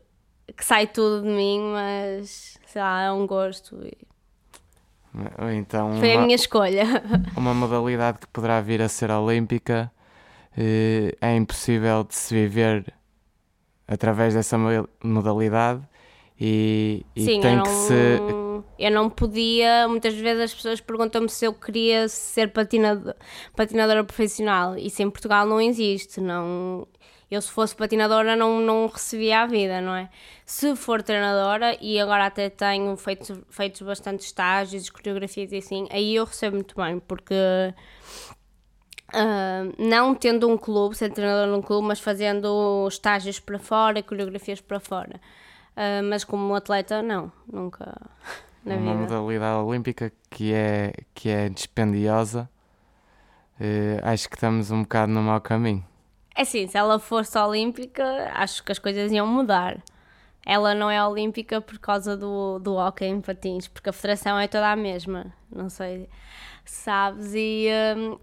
que 0.55 0.65
sai 0.65 0.87
tudo 0.87 1.23
de 1.23 1.29
mim, 1.29 1.59
mas 1.73 2.59
sei 2.67 2.81
lá, 2.81 3.03
é 3.03 3.11
um 3.11 3.25
gosto. 3.27 3.75
e 3.85 4.08
então 5.53 5.97
Foi 5.99 6.11
a 6.13 6.15
uma, 6.17 6.25
minha 6.25 6.35
escolha. 6.35 6.83
uma 7.35 7.53
modalidade 7.53 8.19
que 8.19 8.27
poderá 8.27 8.61
vir 8.61 8.81
a 8.81 8.87
ser 8.87 9.11
olímpica 9.11 9.91
eh, 10.57 11.15
é 11.21 11.35
impossível 11.35 12.03
de 12.03 12.15
se 12.15 12.33
viver 12.33 12.93
através 13.87 14.33
dessa 14.33 14.57
mo- 14.57 14.87
modalidade 15.03 15.81
e, 16.39 17.05
e 17.15 17.25
Sim, 17.25 17.41
tem 17.41 17.61
que 17.61 17.69
não, 17.69 17.75
se 17.75 17.93
eu 18.77 18.91
não 18.91 19.09
podia. 19.09 19.87
Muitas 19.87 20.13
vezes 20.13 20.43
as 20.43 20.53
pessoas 20.53 20.79
perguntam-me 20.79 21.27
se 21.29 21.45
eu 21.45 21.53
queria 21.53 22.07
ser 22.07 22.51
patinador, 22.53 23.13
patinadora 23.55 24.03
profissional. 24.03 24.77
Isso 24.77 25.01
em 25.01 25.09
Portugal 25.09 25.45
não 25.45 25.59
existe. 25.59 26.21
Não, 26.21 26.87
eu, 27.31 27.41
se 27.41 27.51
fosse 27.51 27.75
patinadora, 27.75 28.35
não, 28.35 28.59
não 28.59 28.87
recebia 28.87 29.41
a 29.41 29.45
vida, 29.47 29.81
não 29.81 29.95
é? 29.95 30.09
Se 30.45 30.75
for 30.75 31.03
treinadora, 31.03 31.77
e 31.81 31.99
agora 31.99 32.25
até 32.25 32.49
tenho 32.49 32.95
feito, 32.97 33.45
feito 33.49 33.85
bastante 33.85 34.21
estágios, 34.25 34.89
coreografias 34.89 35.51
e 35.51 35.57
assim, 35.57 35.87
aí 35.91 36.15
eu 36.15 36.25
recebo 36.25 36.55
muito 36.57 36.75
bem, 36.75 36.99
porque. 36.99 37.35
ah, 39.13 39.63
não 39.77 40.13
tendo 40.15 40.47
um 40.49 40.57
clube, 40.57 40.95
sendo 40.95 41.13
treinadora 41.15 41.51
num 41.51 41.61
clube, 41.61 41.87
mas 41.87 41.99
fazendo 41.99 42.87
estágios 42.87 43.39
para 43.39 43.59
fora, 43.59 44.01
coreografias 44.03 44.61
para 44.61 44.79
fora. 44.79 45.19
Ah, 45.75 46.01
mas 46.03 46.23
como 46.23 46.53
atleta, 46.55 47.01
não, 47.01 47.31
nunca 47.51 47.95
na 48.65 48.77
uma 48.77 48.95
vida. 48.95 48.95
modalidade 48.95 49.63
olímpica 49.63 50.11
que 50.29 50.53
é, 50.53 50.93
que 51.13 51.29
é 51.29 51.49
dispendiosa. 51.49 52.49
eh, 53.59 53.99
acho 54.03 54.29
que 54.29 54.35
estamos 54.35 54.71
um 54.71 54.83
bocado 54.83 55.11
no 55.11 55.21
mau 55.21 55.41
caminho. 55.41 55.85
É 56.39 56.43
assim, 56.43 56.65
se 56.67 56.77
ela 56.77 56.97
fosse 56.99 57.37
olímpica, 57.37 58.31
acho 58.33 58.63
que 58.63 58.71
as 58.71 58.79
coisas 58.79 59.11
iam 59.11 59.27
mudar. 59.27 59.83
Ela 60.45 60.73
não 60.73 60.89
é 60.89 61.05
olímpica 61.05 61.59
por 61.59 61.77
causa 61.79 62.15
do, 62.15 62.59
do 62.59 62.75
hóquei 62.75 63.09
em 63.09 63.19
patins, 63.19 63.67
porque 63.67 63.89
a 63.89 63.93
federação 63.93 64.39
é 64.39 64.47
toda 64.47 64.71
a 64.71 64.75
mesma, 64.77 65.33
não 65.53 65.69
sei 65.69 66.09
se 66.63 66.79
sabes. 66.83 67.33
E 67.35 67.67
hum, 67.97 68.17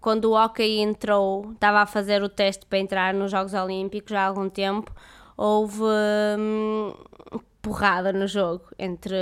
quando 0.00 0.24
o 0.24 0.32
hóquei 0.32 0.80
entrou, 0.80 1.52
estava 1.52 1.82
a 1.82 1.86
fazer 1.86 2.20
o 2.24 2.28
teste 2.28 2.66
para 2.66 2.80
entrar 2.80 3.14
nos 3.14 3.30
Jogos 3.30 3.54
Olímpicos 3.54 4.12
há 4.12 4.24
algum 4.24 4.48
tempo, 4.48 4.92
houve 5.36 5.84
hum, 6.36 6.92
porrada 7.62 8.12
no 8.12 8.26
jogo 8.26 8.64
entre, 8.76 9.14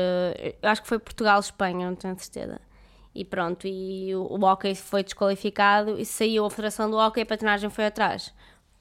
eu 0.63 0.71
acho 0.71 0.81
que 0.81 0.89
foi 0.89 0.99
Portugal 0.99 1.37
e 1.37 1.41
Espanha, 1.41 1.91
não 1.91 1.95
tenho 1.95 2.19
certeza. 2.19 2.59
E 3.15 3.25
pronto, 3.25 3.67
e 3.67 4.15
o, 4.15 4.23
o 4.23 4.45
hóquei 4.45 4.75
foi 4.75 5.03
desqualificado 5.03 5.99
e 5.99 6.05
saiu 6.05 6.45
a 6.45 6.51
Federação 6.51 6.89
do 6.89 6.97
Hóquei 6.97 7.23
e 7.23 7.25
a 7.25 7.27
patinagem 7.27 7.69
foi 7.69 7.87
atrás. 7.87 8.33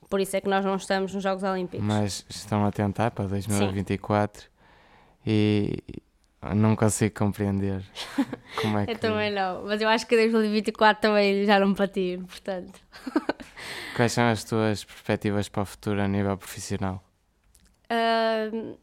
Por 0.09 0.19
isso 0.19 0.35
é 0.35 0.41
que 0.41 0.49
nós 0.49 0.63
não 0.65 0.75
estamos 0.75 1.13
nos 1.13 1.23
Jogos 1.23 1.43
Olímpicos. 1.43 1.85
Mas 1.85 2.25
estão 2.29 2.65
a 2.65 2.71
tentar 2.71 3.11
para 3.11 3.25
2024 3.25 4.47
e 5.25 5.77
não 6.55 6.75
consigo 6.75 7.13
compreender 7.15 7.83
como 8.61 8.79
é 8.79 8.85
que. 8.87 8.91
Eu 8.91 8.97
também 8.97 9.31
não, 9.31 9.65
mas 9.65 9.81
eu 9.81 9.89
acho 9.89 10.07
que 10.07 10.15
2024 10.15 11.01
também 11.01 11.45
já 11.45 11.59
não 11.59 11.73
patino, 11.73 12.25
portanto. 12.25 12.79
Quais 13.95 14.11
são 14.13 14.29
as 14.29 14.43
tuas 14.43 14.83
perspectivas 14.83 15.49
para 15.49 15.63
o 15.63 15.65
futuro 15.65 16.01
a 16.01 16.07
nível 16.07 16.37
profissional? 16.37 17.03
Ahm, 17.89 18.75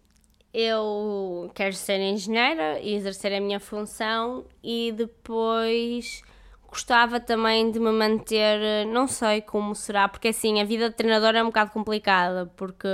eu 0.59 1.51
quero 1.55 1.75
ser 1.75 2.01
engenheira 2.01 2.81
e 2.81 2.95
exercer 2.95 3.31
a 3.35 3.41
minha 3.41 3.61
função 3.61 4.47
e 4.65 4.91
depois 4.97 6.23
gostava 6.67 7.21
também 7.21 7.71
de 7.71 7.79
me 7.79 7.93
manter, 7.93 8.87
não 8.87 9.07
sei 9.07 9.43
como 9.43 9.75
será, 9.75 10.09
porque 10.09 10.29
assim, 10.29 10.59
a 10.59 10.65
vida 10.65 10.89
de 10.89 10.97
treinador 10.97 11.35
é 11.35 11.43
um 11.43 11.49
bocado 11.49 11.73
complicada, 11.73 12.47
porque 12.57 12.89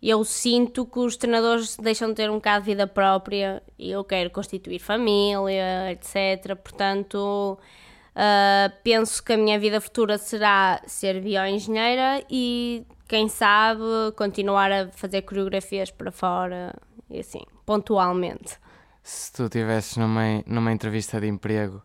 eu 0.00 0.22
sinto 0.22 0.86
que 0.86 1.00
os 1.00 1.16
treinadores 1.16 1.76
deixam 1.76 2.10
de 2.10 2.14
ter 2.14 2.30
um 2.30 2.36
bocado 2.36 2.64
de 2.64 2.70
vida 2.70 2.86
própria 2.86 3.60
e 3.76 3.90
eu 3.90 4.04
quero 4.04 4.30
constituir 4.30 4.78
família, 4.78 5.90
etc. 5.90 6.54
Portanto, 6.62 7.58
ah, 8.14 8.70
penso 8.84 9.22
que 9.22 9.32
a 9.32 9.36
minha 9.36 9.58
vida 9.58 9.80
futura 9.80 10.16
será 10.16 10.80
ser 10.86 11.20
bioengenheira 11.20 12.24
e, 12.30 12.86
quem 13.08 13.28
sabe, 13.28 13.82
continuar 14.16 14.70
a 14.72 14.88
fazer 14.88 15.22
coreografias 15.22 15.90
para 15.90 16.10
fora 16.10 16.74
e 17.08 17.20
assim, 17.20 17.42
pontualmente. 17.64 18.58
Se 19.02 19.32
tu 19.32 19.44
estivesses 19.44 19.96
numa, 19.96 20.42
numa 20.46 20.72
entrevista 20.72 21.20
de 21.20 21.28
emprego 21.28 21.82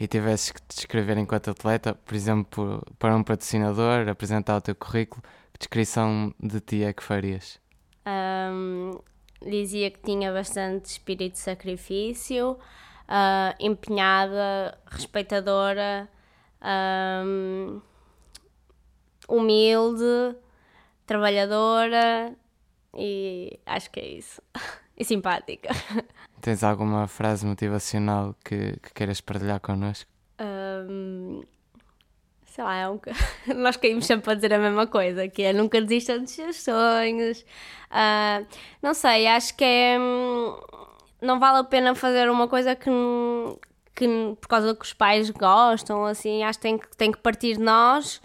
e 0.00 0.06
tivesses 0.06 0.50
que 0.50 0.62
te 0.62 0.76
descrever 0.76 1.18
enquanto 1.18 1.50
atleta, 1.50 1.94
por 1.94 2.14
exemplo, 2.14 2.82
para 2.98 3.14
um 3.14 3.22
patrocinador, 3.22 4.08
apresentar 4.08 4.56
o 4.56 4.60
teu 4.60 4.74
currículo, 4.74 5.22
que 5.52 5.58
descrição 5.58 6.34
de 6.40 6.60
ti 6.60 6.82
é 6.82 6.92
que 6.92 7.02
farias? 7.02 7.60
Ahm, 8.06 8.98
dizia 9.42 9.90
que 9.90 10.00
tinha 10.00 10.32
bastante 10.32 10.86
espírito 10.86 11.34
de 11.34 11.40
sacrifício, 11.40 12.52
uh, 12.52 13.54
empenhada, 13.60 14.78
respeitadora, 14.86 16.08
um, 17.24 17.80
humilde, 19.28 20.36
trabalhadora 21.12 22.34
e 22.96 23.58
acho 23.66 23.90
que 23.90 24.00
é 24.00 24.06
isso. 24.06 24.40
e 24.96 25.04
simpática. 25.04 25.68
Tens 26.40 26.64
alguma 26.64 27.06
frase 27.06 27.46
motivacional 27.46 28.34
que, 28.44 28.76
que 28.80 28.92
queiras 28.94 29.20
partilhar 29.20 29.60
connosco? 29.60 30.10
Um, 30.40 31.42
sei 32.46 32.64
lá, 32.64 32.76
é 32.76 32.88
um... 32.88 32.98
nós 33.56 33.76
caímos 33.76 34.06
sempre 34.06 34.32
a 34.32 34.34
dizer 34.34 34.52
a 34.52 34.58
mesma 34.58 34.86
coisa, 34.86 35.28
que 35.28 35.42
é 35.42 35.52
nunca 35.52 35.80
desistam 35.80 36.20
dos 36.20 36.30
seus 36.30 36.62
sonhos. 36.62 37.42
Uh, 37.90 38.46
não 38.82 38.94
sei, 38.94 39.26
acho 39.26 39.54
que 39.54 39.64
é. 39.64 39.98
Hum, 39.98 40.56
não 41.20 41.38
vale 41.38 41.58
a 41.58 41.64
pena 41.64 41.94
fazer 41.94 42.28
uma 42.28 42.48
coisa 42.48 42.74
que, 42.74 42.90
que 43.94 44.36
por 44.40 44.48
causa 44.48 44.74
que 44.74 44.84
os 44.84 44.92
pais 44.92 45.30
gostam, 45.30 46.04
assim, 46.04 46.42
acho 46.42 46.58
que 46.58 46.62
tem 46.62 46.78
que, 46.78 46.96
tem 46.96 47.12
que 47.12 47.18
partir 47.18 47.56
de 47.56 47.62
nós. 47.62 48.20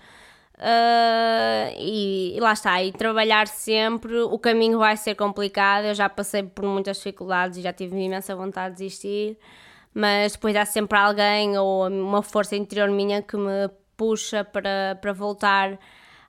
Uh, 0.58 1.70
e, 1.78 2.36
e, 2.36 2.40
lá 2.40 2.54
está, 2.54 2.82
e 2.84 2.92
trabalhar 2.92 3.48
sempre. 3.48 4.18
O 4.22 4.40
caminho 4.40 4.80
vai 4.80 4.98
ser 4.98 5.16
complicado. 5.16 5.86
Eu 5.86 5.94
já 5.94 6.10
passei 6.10 6.44
por 6.44 6.66
muitas 6.66 6.98
dificuldades 6.98 7.58
e 7.58 7.62
já 7.62 7.72
tive 7.72 7.96
imensa 7.98 8.36
vontade 8.36 8.76
de 8.76 8.84
desistir, 8.84 9.38
mas 9.94 10.34
depois 10.34 10.56
há 10.56 10.66
sempre 10.66 10.98
alguém 10.98 11.58
ou 11.58 11.88
uma 11.88 12.24
força 12.24 12.56
interior 12.56 12.90
minha 12.90 13.22
que 13.22 13.38
me 13.38 13.70
puxa 13.96 14.44
para, 14.44 14.98
para 15.00 15.14
voltar 15.14 15.78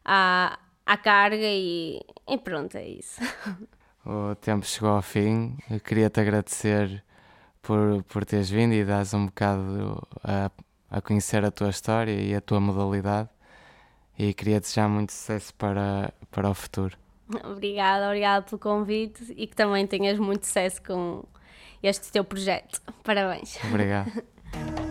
à, 0.04 0.58
à 0.84 0.96
carga 0.96 1.36
e, 1.42 2.00
e 2.28 2.38
pronto, 2.38 2.76
é 2.76 2.86
isso. 2.86 3.20
O 4.06 4.34
tempo 4.36 4.64
chegou 4.64 4.88
ao 4.88 5.02
fim. 5.02 5.58
Eu 5.70 5.80
queria 5.80 6.08
te 6.08 6.18
agradecer 6.18 7.04
por, 7.60 8.02
por 8.04 8.24
teres 8.24 8.48
vindo 8.48 8.72
e 8.72 8.82
dares 8.82 9.12
um 9.12 9.26
bocado 9.26 10.02
a, 10.24 10.50
a 10.90 11.00
conhecer 11.02 11.44
a 11.44 11.50
tua 11.50 11.68
história 11.68 12.12
e 12.12 12.34
a 12.34 12.40
tua 12.40 12.58
modalidade 12.58 13.28
e 14.18 14.34
queria 14.34 14.60
desejar 14.60 14.88
muito 14.88 15.12
sucesso 15.12 15.54
para, 15.54 16.12
para 16.30 16.50
o 16.50 16.54
futuro. 16.54 16.96
Obrigada, 17.44 18.06
obrigada 18.06 18.44
pelo 18.44 18.58
convite 18.58 19.32
e 19.36 19.46
que 19.46 19.54
também 19.54 19.86
tenhas 19.86 20.18
muito 20.18 20.46
sucesso 20.46 20.82
com 20.82 21.24
este 21.82 22.10
teu 22.10 22.24
projeto. 22.24 22.80
Parabéns. 23.04 23.58
Obrigado. 23.64 24.10